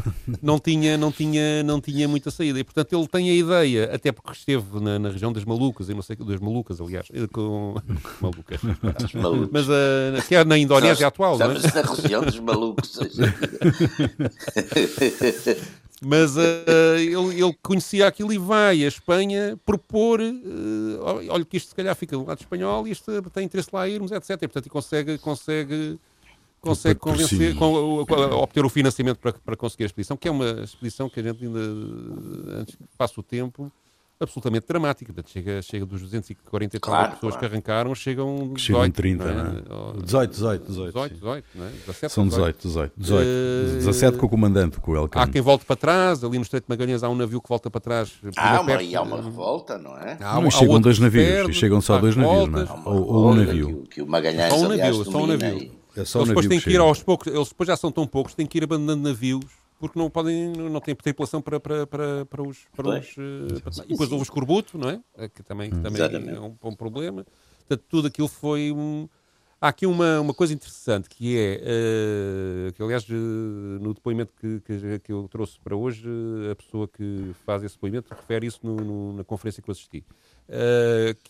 [0.42, 4.12] não, tinha, não, tinha, não tinha muita saída e, portanto, ele tem a ideia, até
[4.12, 7.74] porque esteve na, na região das Malucas, e não sei das Malucas, aliás, eh, com.
[8.20, 8.60] Malucas.
[9.50, 11.54] mas uh, que é na Indonésia atual, não é?
[11.54, 12.98] na região dos Malucos.
[16.04, 16.40] Mas uh,
[16.96, 21.94] ele, ele, conhecia aquilo e vai à Espanha propor, uh, olha que isto se calhar
[21.94, 24.30] fica do lado espanhol e isto tem interesse lá a irmos, etc.
[24.30, 26.00] E, portanto, consegue, consegue,
[26.62, 28.04] consegue convencer, com,
[28.40, 31.44] obter o financiamento para, para conseguir a expedição, que é uma expedição que a gente
[31.44, 31.58] ainda,
[32.60, 33.70] antes que passe o tempo,
[34.20, 35.12] absolutamente dramática.
[35.12, 37.38] Portanto, chega, chega dos 240 claro, pessoas claro.
[37.38, 39.34] que arrancaram, chegam 18, chegam 30, não é?
[39.34, 40.02] Não é?
[40.04, 40.92] 18, 18, 18.
[40.92, 41.70] 18, 18, não é?
[41.70, 42.92] 17, São 18, 18.
[42.96, 43.26] 18.
[43.26, 45.24] Uh, 17 com o comandante, com o Elcano.
[45.24, 47.68] Há quem volte para trás, ali no Estreito de Magalhães há um navio que volta
[47.68, 48.12] para trás.
[48.36, 50.16] Ah, uma, e há uma revolta, não é?
[50.20, 52.88] Há, não, chegam dois navios, perde, chegam só dois navios, não é?
[52.88, 53.82] Ou, ou um navio.
[53.82, 55.81] Que, que o Magalhães, só um navio, só um navio.
[55.96, 58.34] É só eles depois têm que ir aos poucos, eles depois já são tão poucos,
[58.34, 62.40] têm que ir abandonando navios porque não podem, não têm tripulação para, para, para, para
[62.40, 62.58] os.
[62.76, 65.00] Para os uh, para, e depois houve o escorbuto, não é?
[65.16, 67.26] é que também, que também é um, um, problema.
[67.58, 69.08] Portanto, tudo aquilo foi um.
[69.60, 71.60] Há aqui uma, uma coisa interessante que é,
[72.68, 76.08] uh, que aliás, uh, no depoimento que, que, que, eu trouxe para hoje,
[76.48, 80.04] a pessoa que faz esse depoimento refere isso no, no, na conferência que eu assisti,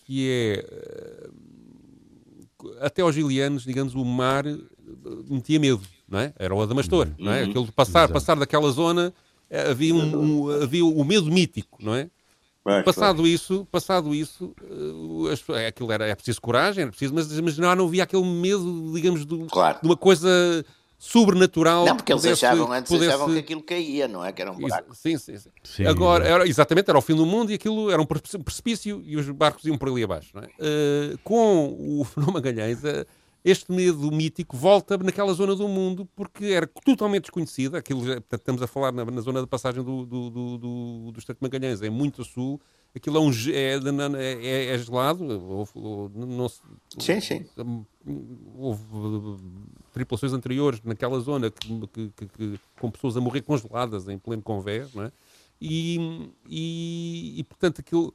[0.05, 1.31] que é,
[2.83, 4.45] até aos gilianos, digamos, o mar
[5.29, 6.33] metia medo não é?
[6.38, 7.25] Era o Adamastor, uhum.
[7.25, 7.42] não é?
[7.42, 7.49] Uhum.
[7.49, 9.14] Aquilo de passar, passar daquela zona,
[9.49, 12.11] eh, havia, um, um, havia o medo mítico, não é?
[12.85, 17.75] passado isso, passado isso, uh, aquilo era, é preciso coragem, era preciso, mas, mas não,
[17.75, 19.81] não havia aquele medo, digamos, do, claro.
[19.81, 20.64] de uma coisa
[21.03, 21.85] sobrenatural.
[21.85, 23.11] Não, porque eles pudesse, achavam antes pudesse...
[23.11, 24.33] achavam que aquilo caía, não é?
[24.33, 24.95] Que era um buraco.
[24.95, 25.51] Sim, sim, sim.
[25.65, 29.17] sim Agora, era, exatamente, era o fim do mundo e aquilo era um precipício e
[29.17, 30.31] os barcos iam por ali abaixo.
[30.33, 30.47] Não é?
[30.47, 33.05] Uh, com o Fernão Magalhães, uh,
[33.45, 37.79] este medo mítico volta naquela zona do mundo porque era totalmente desconhecida.
[37.79, 41.19] Aquilo, portanto, estamos a falar na, na zona da passagem do, do, do, do, do
[41.19, 42.61] Estado de Magalhães, é muito a sul.
[42.95, 45.25] Aquilo é, um, é, é, é gelado.
[45.25, 45.73] Houve,
[46.15, 46.51] não,
[46.99, 47.47] sim, sim.
[48.59, 48.83] Houve
[49.93, 54.93] tripulações anteriores naquela zona que, que, que, com pessoas a morrer congeladas em pleno convés,
[54.95, 55.13] não é?
[55.61, 58.13] E, e, e portanto, aquilo,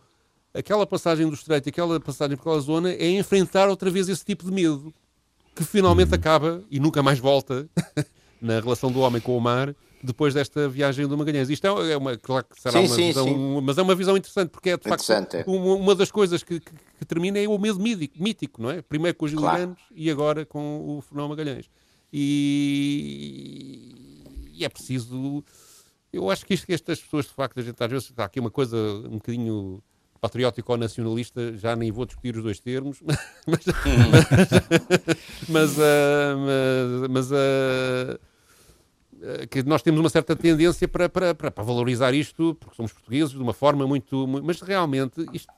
[0.53, 4.45] aquela passagem do estreito, aquela passagem por aquela zona é enfrentar outra vez esse tipo
[4.45, 4.93] de medo
[5.55, 7.67] que finalmente acaba e nunca mais volta
[8.39, 11.49] na relação do homem com o mar depois desta viagem do Magalhães.
[11.49, 13.61] Isto é, é uma, claro que será sim, uma sim, visão, sim.
[13.63, 15.07] mas é uma visão interessante, porque é de facto
[15.45, 18.81] uma, uma, das coisas que, que, que, termina é o medo mítico, mítico, não é?
[18.81, 19.75] Primeiro com os claro.
[19.91, 21.69] e agora com o Fernão Magalhães.
[22.11, 23.93] E,
[24.53, 25.43] e, é preciso.
[26.11, 28.39] Eu acho que isto que estas pessoas, de facto, a gente às vezes está aqui
[28.39, 29.83] uma coisa um bocadinho
[30.19, 33.01] patriótico ou nacionalista, já nem vou discutir os dois termos,
[33.45, 33.65] mas,
[35.47, 38.19] mas, uh, mas, uh,
[39.49, 43.41] que nós temos uma certa tendência para, para, para, valorizar isto, porque somos portugueses, de
[43.41, 44.27] uma forma muito.
[44.27, 45.51] muito mas realmente isto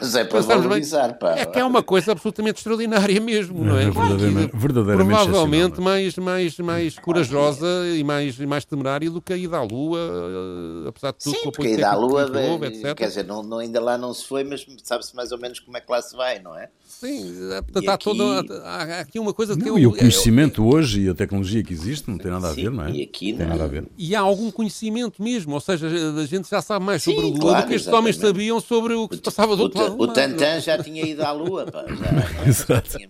[0.00, 1.34] Mas é para valorizar, bem, pá.
[1.36, 3.84] É que é uma coisa absolutamente extraordinária mesmo, não é?
[3.84, 9.36] é verdadeiramente, verdadeiramente Provavelmente mais, mais, mais corajosa e mais, mais temerária do que a
[9.36, 11.36] ida à Lua, eh, apesar de tudo.
[11.36, 12.94] Sim, porque a ida à Lua, houve, etc.
[12.94, 15.76] quer dizer, não, não, ainda lá não se foi, mas sabe-se mais ou menos como
[15.76, 16.68] é que lá se vai, não é?
[16.86, 18.04] Sim, é, portanto, há, aqui...
[18.04, 21.08] toda, há aqui uma coisa não, que eu, E o conhecimento eu, eu, hoje e
[21.08, 22.90] a tecnologia que existe não tem nada a sim, ver, não é?
[22.90, 23.86] E aqui não tem nada a ver.
[23.98, 27.30] E há algum conhecimento mesmo, ou seja, a gente já sabe mais sobre sim, a
[27.30, 28.16] Lua claro, do que estes exatamente.
[28.16, 30.00] homens sabiam sobre o que se passava do outro lado.
[30.00, 32.98] O Tantan já tinha ido à Lua, pá, já, Exato.
[32.98, 33.08] já,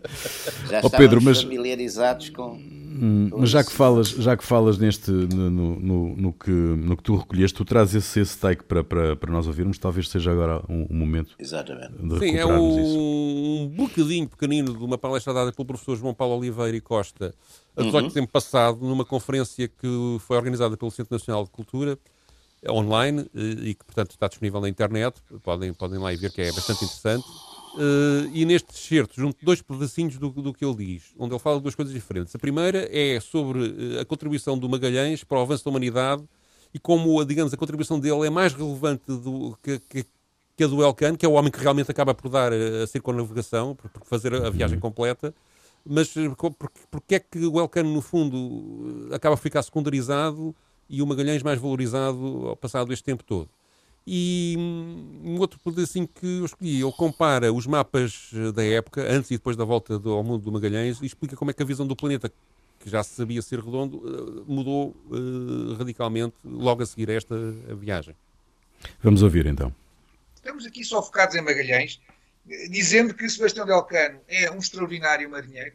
[0.68, 2.58] já oh, Pedro, mas, familiarizados com.
[2.96, 7.02] Hum, mas já que falas, já que falas neste no, no, no, que, no que
[7.02, 10.62] tu recolheste, tu trazes esse, esse take para, para, para nós ouvirmos, talvez seja agora
[10.68, 11.92] um, um momento Exatamente.
[12.00, 16.38] de Sim, é um, um bocadinho pequenino de uma palestra dada pelo professor João Paulo
[16.38, 17.34] Oliveira e Costa
[17.76, 18.02] a 18 uhum.
[18.02, 21.98] de setembro passado, numa conferência que foi organizada pelo Centro Nacional de Cultura,
[22.70, 25.16] online, e que, portanto, está disponível na internet.
[25.42, 27.27] Podem, podem lá ir ver que é bastante interessante.
[27.74, 31.57] Uh, e neste excerto, junto dois pedacinhos do, do, que ele diz, onde ele fala
[31.57, 32.35] de duas coisas diferentes.
[32.35, 36.22] A primeira é sobre uh, a contribuição do Magalhães para o avanço da humanidade
[36.72, 40.07] e como, digamos, a contribuição dele é mais relevante do, que, que,
[40.57, 43.74] que, a do Elkan, que é o homem que realmente acaba por dar a circunnavegação,
[43.74, 44.81] por, por fazer a, a viagem uhum.
[44.81, 45.35] completa.
[45.85, 46.31] Mas eh,
[46.90, 50.55] porque é que o Elcano, no fundo, acaba por ficar secundarizado
[50.88, 53.49] e o Magalhães mais valorizado ao passado este tempo todo?
[54.07, 59.03] E hum, um outro pedacinho que eu escolhi, ele compara os mapas eh, da época,
[59.03, 61.62] antes e depois da volta do, ao mundo do Magalhães, e explica como é que
[61.62, 62.31] a visão do planeta,
[62.81, 67.35] que já se sabia ser redondo, eh, mudou uh, radicalmente logo a seguir a esta
[67.81, 68.14] viagem.
[69.03, 69.75] Vamos ouvir então.
[70.35, 71.99] Estamos aqui só focados em Magalhães,
[72.68, 75.73] dizendo que Sebastião Delcano é um extraordinário marinheiro,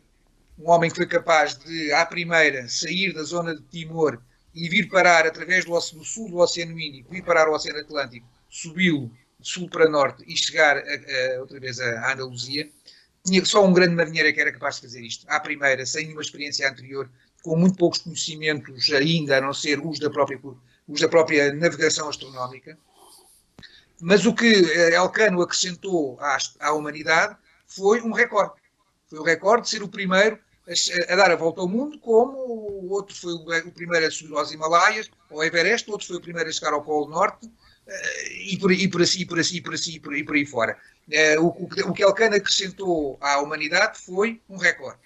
[0.60, 4.22] um homem que foi capaz de, à primeira, sair da zona de Timor
[4.54, 8.28] e vir parar através do, do sul do Oceano Índico, vir parar o Oceano Atlântico,
[8.50, 12.70] subi-lo de sul para norte e chegar a, a, outra vez à Andaluzia.
[13.26, 16.22] Tinha só um grande marinheiro que era capaz de fazer isto, à primeira, sem nenhuma
[16.22, 17.10] experiência anterior,
[17.44, 20.40] com muito poucos conhecimentos ainda, a não ser os da própria,
[20.88, 22.78] os da própria navegação astronómica.
[24.02, 27.36] Mas o que eh, Elcano acrescentou à, à humanidade
[27.68, 28.54] foi um recorde.
[29.08, 32.38] Foi o recorde de ser o primeiro a, a, dar a volta ao mundo, como
[32.38, 36.22] o outro foi o, primeiro a subir aos Himalaias, ao Everest, o outro foi o
[36.22, 37.50] primeiro a chegar ao Polo Norte,
[37.88, 40.78] eh, e por, e por assim, por assim, por assim, por aí, por aí fora.
[41.12, 45.00] Eh, o, que Elcano acrescentou à humanidade foi um recorde.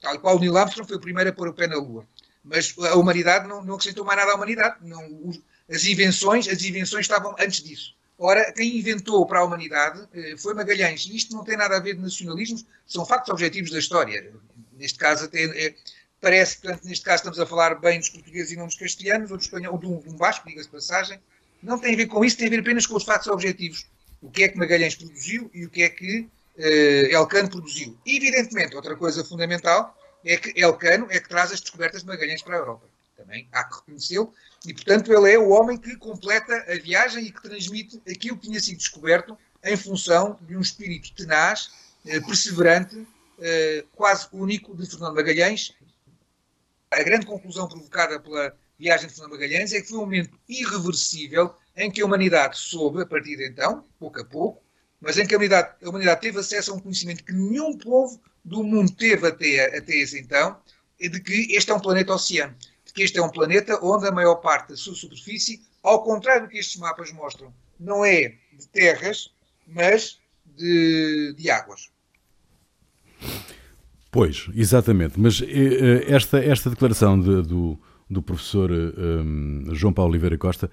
[0.00, 2.06] Tal qual Neil Armstrong foi o primeiro a pôr o pé na Lua.
[2.42, 4.76] Mas a humanidade não, não acrescentou mais nada à humanidade.
[4.80, 5.30] Não,
[5.70, 7.94] as invenções, as invenções estavam antes disso.
[8.22, 11.06] Ora, quem inventou para a humanidade eh, foi Magalhães.
[11.06, 14.32] E isto não tem nada a ver de nacionalismos, são factos objetivos da história.
[14.80, 15.74] Neste caso, até, é,
[16.20, 19.36] parece, portanto, neste caso estamos a falar bem dos portugueses e não dos castelhanos, ou
[19.36, 21.20] do espanhol, ou de um, de um basco, diga-se passagem.
[21.62, 23.86] Não tem a ver com isso, tem a ver apenas com os factos objetivos.
[24.22, 27.96] O que é que Magalhães produziu e o que é que uh, Elcano produziu.
[28.06, 32.42] E, evidentemente, outra coisa fundamental é que Elcano é que traz as descobertas de Magalhães
[32.42, 32.86] para a Europa.
[33.18, 34.32] Também há que reconhecê-lo
[34.64, 38.46] e, portanto, ele é o homem que completa a viagem e que transmite aquilo que
[38.46, 41.70] tinha sido descoberto em função de um espírito tenaz,
[42.06, 43.06] eh, perseverante,
[43.40, 45.72] eh, quase único de Fernando Magalhães.
[46.90, 51.54] A grande conclusão provocada pela viagem de Fernando Magalhães é que foi um momento irreversível
[51.76, 54.62] em que a humanidade soube, a partir de então, pouco a pouco,
[55.00, 58.20] mas em que a humanidade, a humanidade teve acesso a um conhecimento que nenhum povo
[58.44, 60.60] do mundo teve até, até esse então,
[60.98, 62.54] de que este é um planeta oceano
[62.92, 66.48] que este é um planeta onde a maior parte da sua superfície, ao contrário do
[66.48, 69.32] que estes mapas mostram, não é de terras,
[69.66, 71.90] mas de, de águas.
[74.10, 75.18] Pois, exatamente.
[75.18, 77.78] Mas eh, eh, esta, esta declaração de, do,
[78.08, 80.70] do professor um, eh, João Paulo Oliveira Costa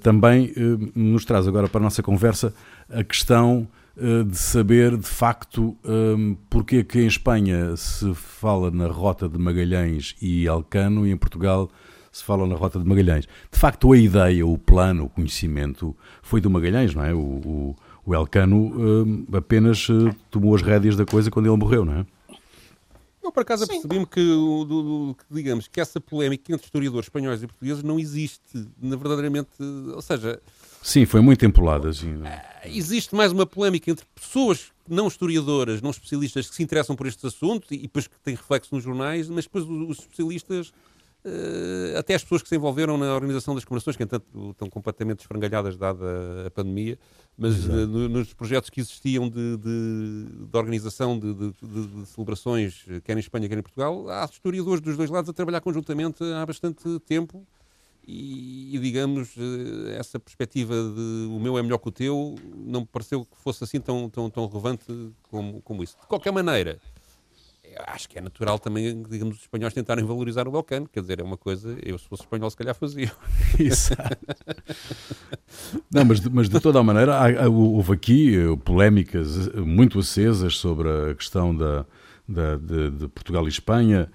[0.00, 0.52] também
[0.94, 2.52] nos traz agora para a nossa conversa
[2.90, 3.66] a questão
[3.96, 9.28] eh, de saber de facto um, porque é que em Espanha se fala na rota
[9.28, 11.70] de Magalhães e Alcano e em Portugal
[12.10, 13.26] se fala na rota de Magalhães.
[13.52, 17.14] De facto, a ideia, o plano, o conhecimento foi do Magalhães, não é?
[17.14, 21.84] O, o, o Elcano um, apenas uh, tomou as rédeas da coisa quando ele morreu,
[21.84, 22.06] não é?
[23.22, 24.20] Eu, por acaso, percebi-me que,
[25.30, 29.48] digamos, que essa polémica entre historiadores espanhóis e portugueses não existe, na verdadeiramente,
[29.94, 30.38] ou seja,
[30.84, 31.88] Sim, foi muito empolada.
[31.88, 32.12] Assim.
[32.66, 37.24] Existe mais uma polémica entre pessoas não historiadoras, não especialistas, que se interessam por estes
[37.24, 40.74] assuntos e depois que têm reflexo nos jornais, mas depois os especialistas,
[41.24, 45.20] eh, até as pessoas que se envolveram na organização das comemorações, que entanto estão completamente
[45.20, 46.04] esfrangalhadas dada
[46.46, 46.98] a pandemia,
[47.36, 53.20] mas eh, nos projetos que existiam de, de, de organização de, de, celebrações, quer em
[53.20, 57.46] Espanha, quer em Portugal, há historiadores dos dois lados a trabalhar conjuntamente há bastante tempo
[58.06, 62.80] e, e, digamos, eh, essa perspectiva de o meu é melhor que o teu não
[62.80, 64.84] me pareceu que fosse assim tão, tão, tão relevante
[65.22, 65.96] como, como isso.
[65.98, 66.78] De qualquer maneira,
[67.86, 71.22] acho que é natural também, digamos, os espanhóis tentarem valorizar o Belcano, quer dizer, é
[71.22, 73.12] uma coisa, eu se fosse espanhol se calhar fazia.
[73.58, 73.94] Isso.
[75.92, 80.56] não, mas, mas de toda a maneira, há, houve aqui eh, polémicas eh, muito acesas
[80.56, 81.86] sobre a questão da,
[82.28, 84.10] da de, de, Portugal e Espanha,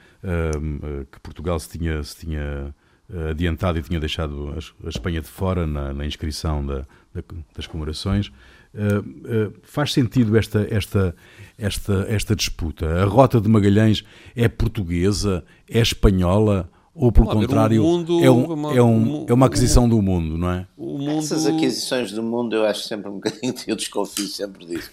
[1.12, 2.74] que Portugal se tinha, se tinha
[3.12, 4.54] eh, adiantado e tinha deixado
[4.86, 7.24] a, Espanha de fora na, na inscrição da, da,
[7.56, 8.32] das comemorações.
[8.72, 11.16] Uh, uh, faz sentido esta, esta,
[11.58, 13.02] esta, esta disputa?
[13.02, 14.04] A rota de Magalhães
[14.36, 19.86] é portuguesa, é espanhola ou, pelo contrário, mundo, é, um, é, um, é uma aquisição
[19.86, 20.68] o, do mundo, não é?
[20.78, 21.20] O mundo...
[21.20, 24.92] Essas aquisições do mundo eu acho sempre um bocadinho, eu desconfio sempre disso.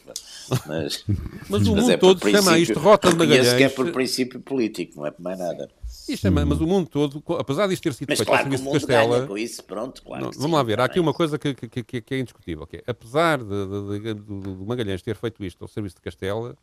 [0.67, 1.05] Mas,
[1.49, 3.55] mas o mundo é todo chama isto Rota de Magalhães.
[3.55, 5.69] que é por princípio político, não é por mais nada.
[6.09, 6.47] Isto é, hum.
[6.47, 9.27] Mas o mundo todo, apesar disto ter sido mas feito claro, ao serviço de Castela...
[9.27, 11.83] Com isso, pronto, claro não, vamos sim, lá ver, há aqui uma coisa que, que,
[11.83, 15.63] que, que é indiscutível, que é, apesar de, de, de, de, Magalhães ter feito isto
[15.63, 16.57] ao serviço de Castela,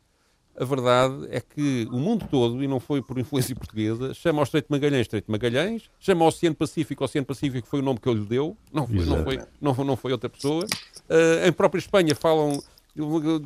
[0.55, 4.43] a verdade é que o mundo todo, e não foi por influência portuguesa, chama ao
[4.43, 7.99] Estreito de Magalhães Estreito de Magalhães, chama ao Oceano Pacífico Oceano Pacífico, foi o nome
[7.99, 10.65] que eu lhe deu, não foi, não foi, não não foi outra pessoa.
[11.09, 12.61] Uh, em própria Espanha falam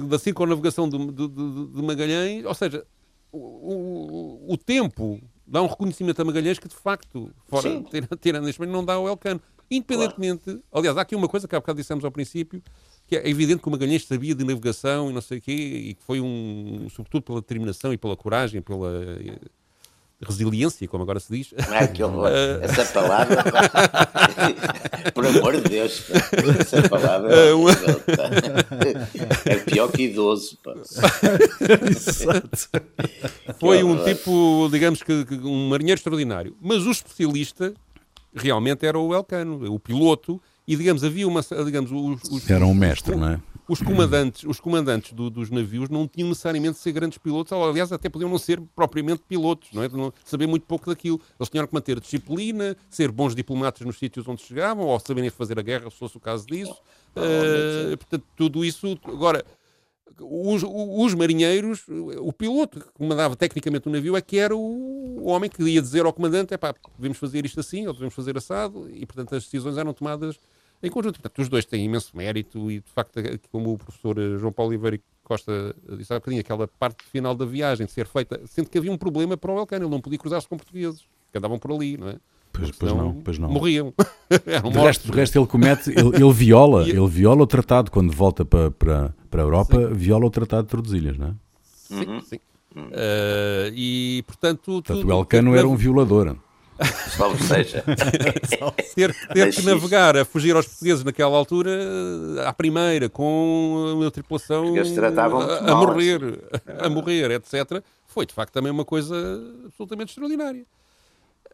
[0.10, 2.86] da circunnavegação de, de, de, Magalhães, ou seja,
[3.32, 7.70] o, o, o, tempo dá um reconhecimento a Magalhães que de facto, fora,
[8.20, 9.42] tirando a Espanha, não dá ao Elcano.
[9.70, 12.62] Independentemente, aliás, há aqui uma coisa que há bocado dissemos ao princípio,
[13.08, 15.94] que é evidente que o Magalhães sabia de navegação e não sei o quê, e
[15.94, 19.40] que foi um, sobretudo pela determinação e pela coragem, pela eh,
[20.22, 21.54] resiliência, como agora se diz.
[21.70, 22.28] Ai, que horror.
[22.62, 23.44] Essa palavra,
[25.16, 26.04] por amor de Deus,
[26.60, 27.70] essa palavra é, uh,
[29.46, 30.58] é pior que idoso.
[31.90, 32.70] Exato.
[33.58, 36.58] Foi um tipo, digamos que, um marinheiro extraordinário.
[36.60, 37.74] Mas o especialista
[38.36, 41.42] realmente era o Elcano, o piloto, e digamos, havia uma.
[41.66, 43.42] Digamos, os, os Era um mestre, os, não é?
[43.70, 47.90] Os comandantes, os comandantes do, dos navios não tinham necessariamente de ser grandes pilotos, aliás,
[47.94, 49.88] até podiam não ser propriamente pilotos, não é?
[49.88, 51.22] Não saber muito pouco daquilo.
[51.40, 55.58] Eles tinham que manter disciplina, ser bons diplomatas nos sítios onde chegavam, ou saberem fazer
[55.58, 56.76] a guerra, se fosse o caso disso.
[57.16, 59.00] Uh, portanto, tudo isso.
[59.06, 59.46] Agora,
[60.20, 61.86] os, os, marinheiros,
[62.20, 65.82] o piloto que comandava tecnicamente o navio é que era o, o homem que ia
[65.82, 69.36] dizer ao comandante: é pá, devemos fazer isto assim ou devemos fazer assado, e portanto
[69.36, 70.40] as decisões eram tomadas
[70.82, 71.20] em conjunto.
[71.20, 73.20] Portanto, os dois têm imenso mérito e, de facto,
[73.52, 77.86] como o professor João Paulo Oliveira Costa disse há bocadinho, aquela parte final da viagem
[77.86, 80.48] de ser feita, sendo que havia um problema para o Elcano, ele não podia cruzar-se
[80.48, 82.16] com portugueses, que andavam por ali, não é?
[82.54, 83.50] Pois, pois não, pois não.
[83.50, 83.94] Morriam.
[84.72, 88.46] de, resto, de resto, ele comete, ele, ele viola, ele viola o tratado quando volta
[88.46, 89.94] para, para, para a Europa, sim.
[89.94, 91.34] viola o tratado de Tordesilhas, não é?
[91.74, 92.22] Sim, uhum.
[92.22, 92.40] sim.
[92.76, 96.38] Uh, e portanto, portanto tudo, o Elcano era um violador.
[97.16, 97.84] Salve seja.
[98.96, 101.72] ter, ter que navegar a fugir aos portugueses naquela altura,
[102.46, 106.22] à primeira, com uma tripulação a, a morrer,
[106.54, 106.86] assim.
[106.86, 109.16] a morrer, etc., foi de facto também uma coisa
[109.66, 110.66] absolutamente extraordinária.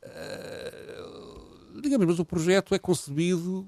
[0.03, 3.67] Uh, digamos, mas o projeto é concebido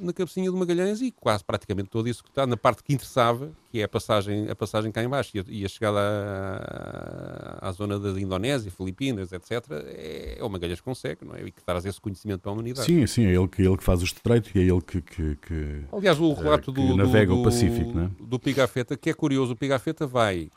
[0.00, 3.50] na cabecinha de Magalhães e quase praticamente todo isso que está na parte que interessava,
[3.70, 5.98] que é a passagem, a passagem cá embaixo e a, e a chegada
[7.60, 11.42] à, à, zona da Indonésia, Filipinas, etc., é, é o Magalhães que consegue, não é?
[11.42, 12.86] E que traz esse conhecimento para a humanidade.
[12.86, 15.36] Sim, sim, é ele que, ele que faz o estreito e é ele que, que,
[15.36, 18.10] que Aliás, o relato do, do, navega do, o Pacífico, não é?
[18.20, 20.50] do Pigafetta, que é curioso, o Pigafetta vai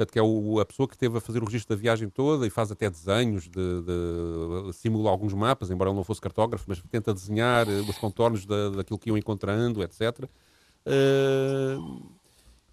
[0.00, 2.46] Portanto, que é o, a pessoa que teve a fazer o registro da viagem toda
[2.46, 6.80] e faz até desenhos, de, de, simula alguns mapas, embora ele não fosse cartógrafo, mas
[6.90, 10.24] tenta desenhar eh, os contornos da, daquilo que iam encontrando, etc.
[10.24, 10.26] Uh,
[10.86, 11.76] eh,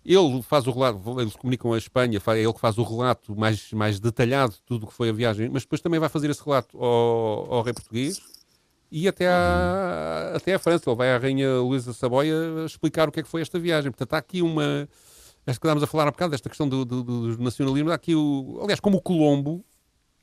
[0.05, 3.73] ele faz o relato, eles comunicam a Espanha, é ele que faz o relato mais,
[3.73, 6.41] mais detalhado de tudo o que foi a viagem, mas depois também vai fazer esse
[6.41, 8.21] relato ao, ao rei português
[8.89, 10.89] e até à, até à França.
[10.89, 13.91] Ele vai à rainha Luísa Saboia explicar o que é que foi esta viagem.
[13.91, 14.87] Portanto, há aqui uma
[15.47, 18.59] esta que estávamos a falar há bocado, desta questão do, do, do nacionalismo, aqui o,
[18.61, 19.63] aliás, como o Colombo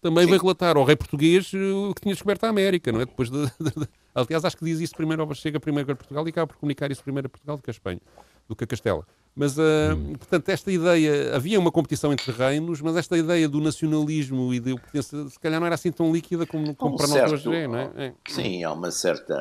[0.03, 0.31] também Sim.
[0.31, 3.07] veio relatar ao rei português eh, o que tinha descoberto a América, não é?
[3.07, 6.29] Depois de, de, de, aliás, acho que diz isso primeiro, chega primeiro a Portugal e
[6.29, 8.01] acaba por comunicar isso primeiro a Portugal do que a Espanha,
[8.49, 9.07] do que a Castela.
[9.37, 9.63] Mas, uh,
[9.97, 10.13] hum.
[10.13, 14.77] portanto, esta ideia, havia uma competição entre reinos, mas esta ideia do nacionalismo e de
[14.77, 17.57] pertença, se calhar não era assim tão líquida como, como um para certo, nós hoje
[17.57, 17.91] é, não é?
[17.97, 18.13] é?
[18.29, 19.35] Sim, há uma certa,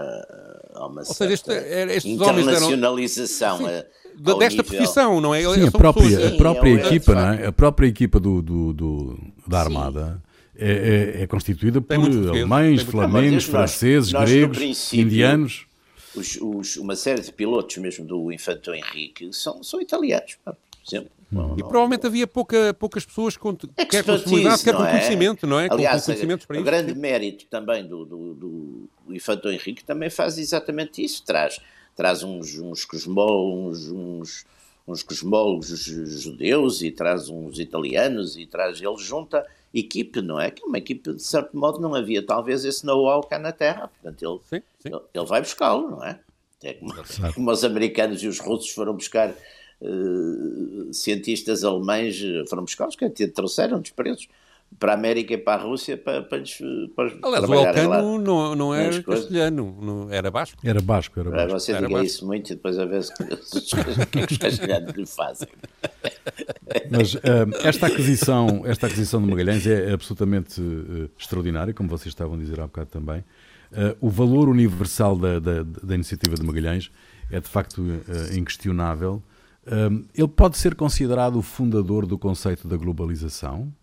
[0.73, 3.67] há uma Ou certa seja, este, internacionalização.
[3.69, 4.63] Eram, desta nível...
[4.63, 5.43] profissão, não é?
[5.43, 6.33] Sim, a própria, pessoas...
[6.33, 7.45] a própria Sim, equipa, é, não é?
[7.47, 10.21] A própria equipa do, do, do da Armada.
[10.55, 15.65] É, é, é, constituída por alemães, flamengos, franceses, nós, gregos, indianos.
[16.15, 21.11] Os, os, uma série de pilotos, mesmo do Infanto Henrique, são, são italianos, por exemplo.
[21.31, 24.91] Não, e provavelmente havia pouca, poucas pessoas com, quer com possibilidade, quer com é?
[24.91, 25.67] conhecimento, não é?
[25.71, 30.11] Aliás, com conhecimentos para o grande mérito também do, do, do, do Infanto Henrique também
[30.11, 31.59] faz exatamente isso, traz
[31.95, 34.45] traz uns, uns, cosmólogos, uns,
[34.87, 40.51] uns cosmólogos judeus e traz uns italianos e traz, ele junta equipe, não é?
[40.51, 43.87] Que é uma equipe, de certo modo, não havia talvez esse know-how cá na Terra,
[43.87, 44.89] portanto ele, sim, sim.
[44.89, 46.19] ele, ele, vai buscá-lo, não é?
[46.63, 46.93] É como,
[47.33, 53.81] como, os americanos e os russos foram buscar uh, cientistas alemães, foram buscar-los, que trouxeram
[53.81, 54.29] despreços
[54.79, 56.43] para a América e para a Rússia para, para,
[56.95, 60.57] para Aliás, o Alcano não, não era castelhano, não, era basco.
[60.63, 61.51] Era basco, era basco.
[61.51, 62.05] Você era diga basco.
[62.05, 65.47] isso muito e depois a ver se, o que é que os castelhanos lhe fazem.
[66.89, 67.19] Mas uh,
[67.63, 72.59] esta, aquisição, esta aquisição de Magalhães é absolutamente uh, extraordinária, como vocês estavam a dizer
[72.59, 73.23] há bocado também.
[73.71, 76.91] Uh, o valor universal da, da, da, iniciativa de Magalhães
[77.31, 79.21] é de facto uh, inquestionável.
[79.65, 83.73] Uh, ele pode ser considerado o fundador do conceito da globalização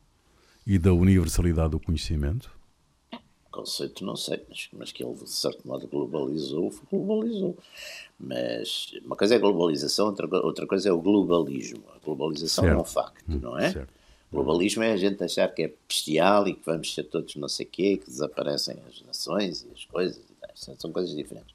[0.71, 2.49] e da universalidade do conhecimento?
[3.51, 7.59] Conceito não sei, mas, mas que ele de certo modo globalizou, globalizou.
[8.17, 11.83] Mas uma coisa é a globalização, outra, outra coisa é o globalismo.
[11.97, 12.79] A globalização certo.
[12.79, 13.73] é um facto, hum, não é?
[13.73, 13.93] Certo.
[14.31, 17.67] Globalismo é a gente achar que é bestial e que vamos ser todos não sei
[17.67, 20.23] o quê, que desaparecem as nações e as coisas.
[20.55, 21.53] São coisas diferentes.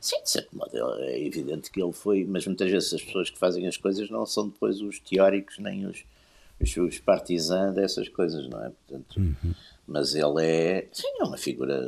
[0.00, 3.38] Sim, de certo modo, é evidente que ele foi, mas muitas vezes as pessoas que
[3.38, 6.04] fazem as coisas não são depois os teóricos nem os,
[6.64, 8.70] os, os partisãs dessas coisas, não é?
[8.70, 9.54] Portanto, uhum.
[9.86, 11.78] Mas ele é, sim, é uma figura.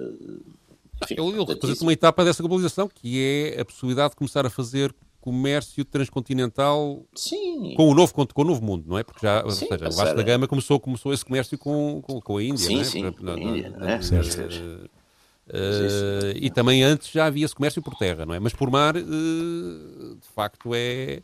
[1.02, 4.50] Enfim, ele, ele representa uma etapa dessa globalização que é a possibilidade de começar a
[4.50, 7.74] fazer comércio transcontinental Sim.
[7.76, 9.02] com o novo com o novo mundo, não é?
[9.02, 12.20] Porque já, sim, ou seja, o Vasco da Gama começou, começou esse comércio com, com,
[12.20, 12.84] com a Índia, sim, não é?
[12.84, 13.98] Sim, na, a Índia, não é?
[13.98, 14.84] Uh,
[15.48, 18.38] uh, e também antes já havia esse comércio por terra, não é?
[18.38, 21.22] Mas por mar, uh, de facto, é...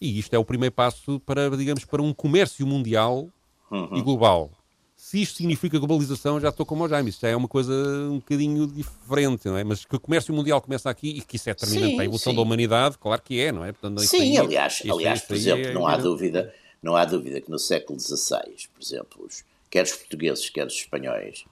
[0.00, 3.28] E isto é o primeiro passo para, digamos, para um comércio mundial
[3.70, 3.96] uhum.
[3.96, 4.50] e global
[4.96, 7.72] se isto significa globalização, já estou como o Jaime, isto já é uma coisa
[8.10, 9.62] um bocadinho diferente, não é?
[9.62, 12.32] Mas que o comércio mundial começa aqui e que isso é determinante para a evolução
[12.32, 12.36] sim.
[12.36, 13.72] da humanidade, claro que é, não é?
[13.72, 17.50] Portanto, sim, aí, aliás, aliás por exemplo, é não, há dúvida, não há dúvida que
[17.50, 21.44] no século XVI, por exemplo, os, quer os portugueses, quer os espanhóis,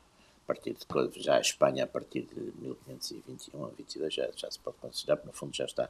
[0.42, 4.58] a partir de já a Espanha a partir de 1521 a 22 já, já se
[4.58, 5.88] pode considerar, porque no fundo já está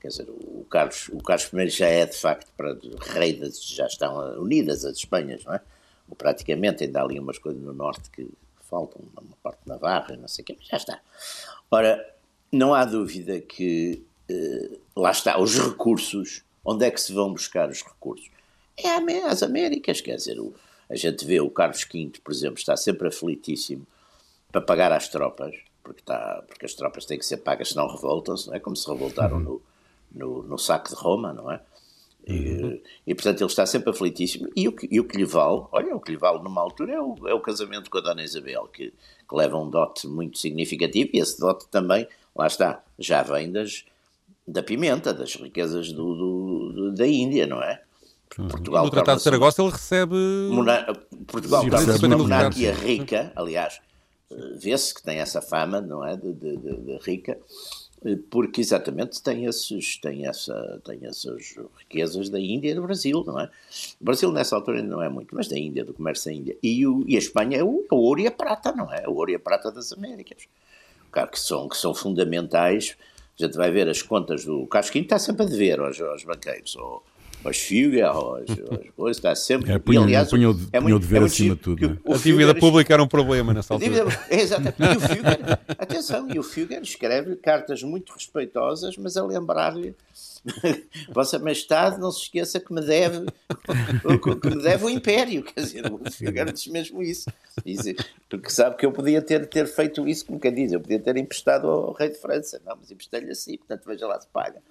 [0.00, 2.76] quer dizer, o Carlos, o Carlos I já é de facto para
[3.12, 5.60] rei das, já estão unidas as Espanhas, não é?
[6.08, 8.28] ou praticamente, ainda há ali umas coisas no norte que
[8.68, 11.00] faltam, uma parte de Navarra, não sei o quê, mas já está.
[11.70, 12.14] Ora,
[12.52, 17.68] não há dúvida que eh, lá está, os recursos, onde é que se vão buscar
[17.68, 18.30] os recursos?
[18.76, 18.90] É
[19.24, 20.54] às Américas, quer dizer, o,
[20.88, 23.86] a gente vê o Carlos V, por exemplo, está sempre aflitíssimo
[24.50, 28.48] para pagar às tropas, porque, está, porque as tropas têm que ser pagas, senão revoltam-se,
[28.48, 28.60] não é?
[28.60, 29.42] Como se revoltaram uhum.
[29.42, 29.62] no,
[30.12, 31.60] no, no saco de Roma, não é?
[32.26, 34.48] E, e, portanto ele está sempre aflitíssimo.
[34.54, 36.92] E o, que, e o que lhe vale, olha, o que lhe vale numa altura
[36.92, 38.92] é o, é o casamento com a Dona Isabel, que,
[39.28, 42.06] que, leva um dote muito significativo, e esse dote também,
[42.36, 43.84] lá está, já vem das,
[44.46, 47.82] da pimenta, das riquezas do, do, do da Índia, não é?
[48.38, 48.48] Uhum.
[48.48, 50.14] Portugal no Tratado de Saragossa ele recebe.
[50.50, 50.86] Mona...
[51.26, 53.80] Portugal torna-se uma monarquia rica, aliás,
[54.30, 56.16] eh, vê-se que tem essa fama, não é?
[56.16, 57.36] de, de, de, de rica
[58.30, 63.38] porque exatamente tem, esses, tem, essa, tem essas riquezas da Índia e do Brasil, não
[63.38, 63.50] é?
[64.00, 66.56] O Brasil nessa altura ainda não é muito, mas da Índia, do comércio da Índia.
[66.62, 69.06] E, o, e a Espanha é o, o ouro e a prata, não é?
[69.06, 70.48] O ouro e a prata das Américas.
[71.10, 72.96] Claro que são, que são fundamentais.
[73.38, 76.76] A gente vai ver as contas do Casquinho, está sempre a dever aos, aos banqueiros,
[76.76, 77.02] ou,
[77.44, 78.46] aos Figa, aos,
[78.96, 79.72] coisas, está sempre.
[79.72, 82.00] É, punha, e, aliás, punha, é muito, de ver é acima de tudo.
[82.04, 82.14] É?
[82.14, 83.90] A dívida pública era um problema nessa altura.
[83.90, 84.82] Dívida, exatamente.
[84.82, 89.94] E o Fugger, atenção, e o Fugger escreve cartas muito respeitosas, mas a lembrar-lhe
[91.12, 93.26] Vossa Majestade, não se esqueça que me deve,
[94.40, 95.42] que me deve o Império.
[95.42, 97.30] Quer dizer, o Figueiredo diz mesmo isso.
[98.28, 101.16] Porque sabe que eu podia ter, ter feito isso, como quem diz, eu podia ter
[101.16, 102.60] emprestado ao, rei de França.
[102.64, 104.62] Não, mas emprestei-lhe assim, portanto veja lá se paga.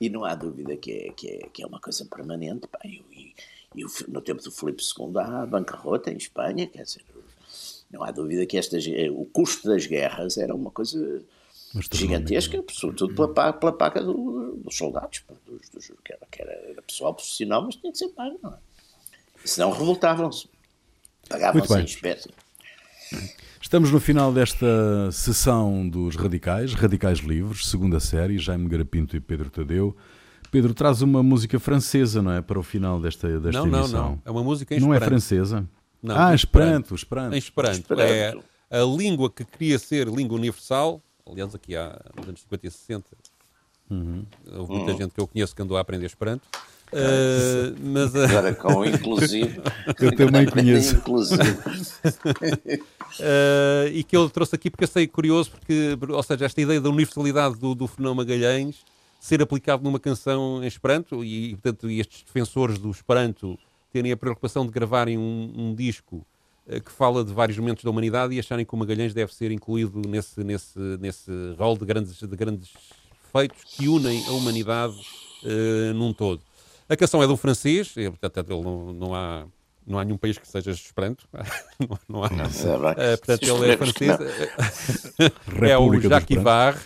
[0.00, 2.66] E não há dúvida que é, que é, que é uma coisa permanente.
[2.66, 3.34] Pá, e,
[3.74, 7.04] e, no tempo do Filipe II há bancarrota em Espanha, quer dizer,
[7.90, 11.22] não há dúvida que estas, o custo das guerras era uma coisa
[11.92, 16.82] gigantesca, sobretudo pela, paga, pela paga do, dos soldados, dos, dos, que, era, que era
[16.82, 18.58] pessoal profissional, mas tinha que ser pago, não é?
[19.44, 20.48] Senão revoltavam-se,
[21.28, 22.30] pagavam-se em espécie.
[23.60, 29.50] Estamos no final desta sessão dos Radicais, Radicais Livres, segunda série, Jaime Garapinto e Pedro
[29.50, 29.96] Tadeu.
[30.52, 32.42] Pedro, traz uma música francesa, não é?
[32.42, 34.02] Para o final desta, desta não, emissão.
[34.02, 35.66] Não, não, é uma música em Não é francesa?
[36.02, 37.34] Não, ah, Esperanto, Esperanto.
[37.34, 37.78] Em Esperanto.
[37.78, 38.44] Esperanto.
[38.70, 42.70] É a língua que queria ser língua universal, aliás, aqui há nos anos 50 e
[42.70, 43.06] 60,
[43.90, 44.26] uhum.
[44.54, 44.98] houve muita uhum.
[44.98, 46.42] gente que eu conheço que andou a aprender Esperanto.
[46.92, 48.24] Uh, mas, uh...
[48.24, 49.58] Agora com inclusive.
[49.98, 50.96] eu também conheço.
[50.96, 51.40] Inclusive.
[53.20, 56.90] uh, e que ele trouxe aqui porque achei curioso, porque, ou seja, esta ideia da
[56.90, 58.84] universalidade do, do fenómeno Magalhães
[59.22, 63.56] ser aplicado numa canção em Esperanto e, portanto, estes defensores do Esperanto
[63.92, 66.26] terem a preocupação de gravarem um, um disco
[66.66, 69.52] eh, que fala de vários momentos da humanidade e acharem que o Magalhães deve ser
[69.52, 72.72] incluído nesse, nesse, nesse rol de grandes, de grandes
[73.32, 74.96] feitos que unem a humanidade
[75.44, 76.42] uh, num todo.
[76.88, 79.46] A canção é de um francês, e, portanto, ele não, não, há,
[79.86, 81.28] não há nenhum país que seja esperanto.
[81.78, 82.28] não, não há.
[82.28, 84.18] Não, uh, portanto, ele é francês.
[85.62, 86.76] é o Jacques Ivar,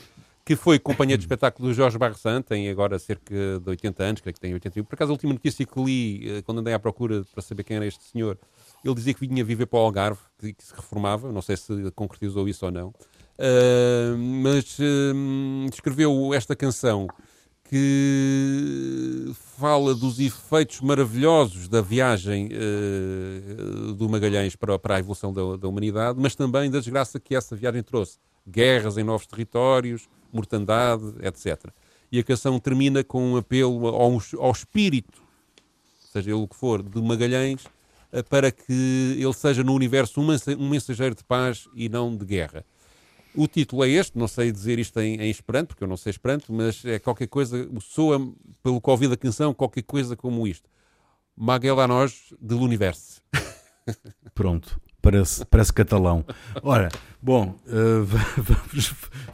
[0.46, 4.32] que foi companheiro de espetáculo do Jorge Barresan, tem agora cerca de 80 anos, creio
[4.32, 4.84] que tem 81.
[4.84, 7.84] Por acaso, a última notícia que li, quando andei à procura para saber quem era
[7.84, 8.38] este senhor,
[8.84, 12.48] ele dizia que vinha viver para o Algarve, que, se reformava, não sei se concretizou
[12.48, 12.88] isso ou não.
[12.88, 17.08] Uh, mas uh, escreveu esta canção
[17.68, 25.56] que fala dos efeitos maravilhosos da viagem uh, do Magalhães para, para a evolução da,
[25.56, 28.18] da, humanidade, mas também da desgraça que essa viagem trouxe.
[28.48, 31.70] Guerras em novos territórios, mortandade, etc.
[32.12, 35.20] E a canção termina com um apelo ao, ao espírito,
[36.12, 37.64] seja ele o que for, de Magalhães,
[38.28, 42.64] para que ele seja no universo um mensageiro de paz e não de guerra.
[43.34, 46.10] O título é este, não sei dizer isto em, em Esperanto, porque eu não sei
[46.10, 48.18] Esperanto, mas é qualquer coisa, soa,
[48.62, 50.70] pelo que ouvi da canção, qualquer coisa como isto.
[51.36, 53.20] Magellanos de l'Universo.
[54.34, 56.24] Pronto, parece, parece catalão.
[56.62, 56.88] Ora,
[57.22, 58.06] bom, uh,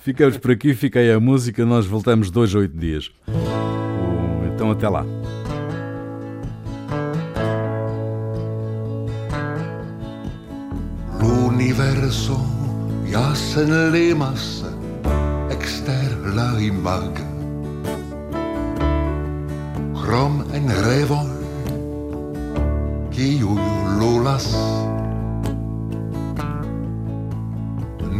[0.00, 3.10] ficamos por aqui, fiquei a música, nós voltamos dois a oito dias.
[3.26, 5.04] Uh, então até lá.
[11.18, 12.36] L'universo
[13.06, 14.64] Jassen lemas
[15.50, 17.14] ekster la imag
[20.02, 21.30] Krom en revol
[23.12, 23.54] Kiu
[24.00, 24.48] lulas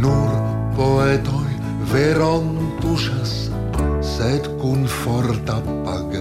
[0.03, 0.35] Nur
[0.75, 1.53] poetoi
[1.93, 3.33] veron tuŝas
[4.13, 6.15] Sed kun forta pag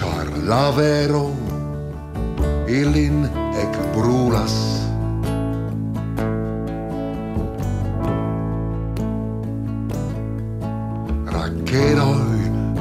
[0.00, 1.26] Ĉar la vero
[2.80, 3.24] ilin
[3.66, 4.60] ekbrulas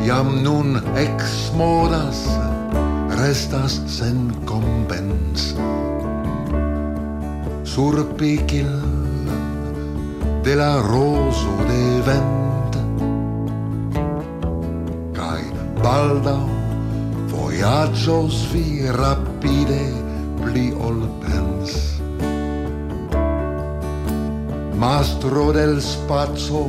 [0.09, 2.23] jam nun ex modas
[3.19, 5.48] restas sen compens
[7.69, 8.71] sur picil
[10.43, 12.73] de la roso de vent.
[15.13, 15.45] Kai
[15.83, 16.49] baldau
[17.29, 19.83] voyagios vi rapide
[20.41, 22.01] pli ol pens.
[24.81, 26.65] Mastro del spazio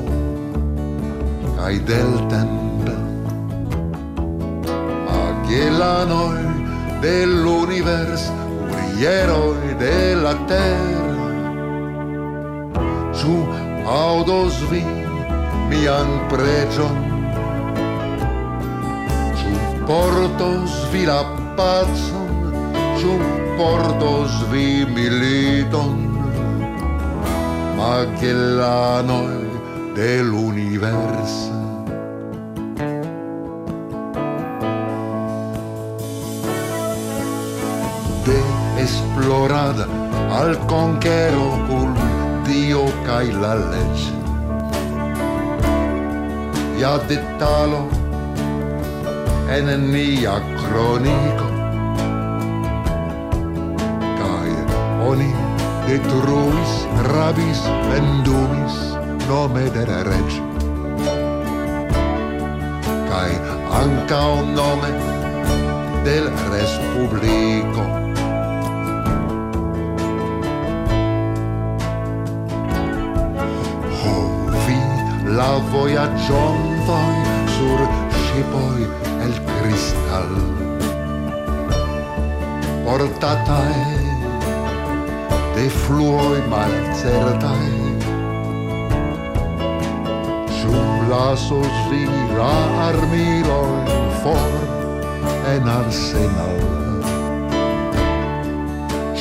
[1.56, 2.58] kai del tempo.
[5.50, 6.44] Gielanoi
[9.00, 11.48] gli eroi della terra
[13.12, 13.48] su
[13.82, 14.84] Audosvi
[15.68, 16.86] mi han preso
[19.32, 19.48] su
[19.86, 21.24] Portosvi la
[21.54, 22.26] pazzo
[22.96, 23.18] su
[23.56, 25.98] Portosvi militon
[27.76, 29.48] ma che la noi
[29.94, 31.49] dell'universo
[38.82, 39.86] esplorada
[40.38, 42.00] al conquero ocult
[42.48, 44.04] dio kaj la leĝ.
[46.80, 47.80] Ja detalo
[49.56, 51.48] en nia cronico
[54.20, 54.52] kaj
[55.10, 55.32] oni
[55.88, 56.76] detruis,
[57.10, 58.78] rabis, vendumis
[59.28, 60.40] nome de la reĝ.
[63.20, 64.90] anca ankaŭ nome
[66.04, 67.99] del respubliko.
[75.40, 77.20] la voyagiantoj
[77.52, 77.82] sur
[78.22, 78.80] ŝipoj
[79.26, 80.34] el kristal
[82.84, 83.78] portataj
[85.54, 87.70] de fluoj malcertaj
[90.58, 90.84] ĉu
[91.14, 92.04] lasos vi
[92.36, 92.52] la
[92.90, 94.52] armiloj for
[95.56, 96.64] en arsenal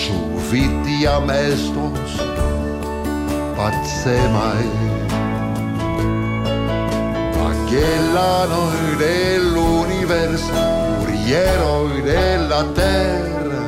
[0.04, 2.24] ĉu vi tiam estos
[3.62, 4.99] pacemaj
[7.70, 10.52] che la noi dell'universo,
[10.98, 13.62] curieroi della terra,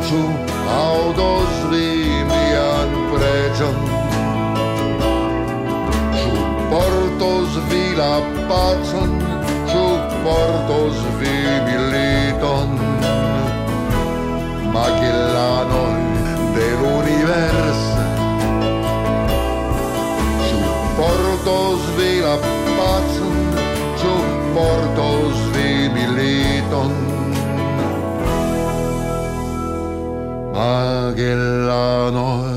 [0.00, 0.20] su
[0.66, 3.72] autos l'indian pregio,
[6.20, 6.30] su
[6.68, 9.12] portos vi la pacon,
[9.66, 9.84] su
[10.24, 12.70] portos vi militon,
[14.72, 15.87] ma che la noi
[30.60, 32.47] あげらの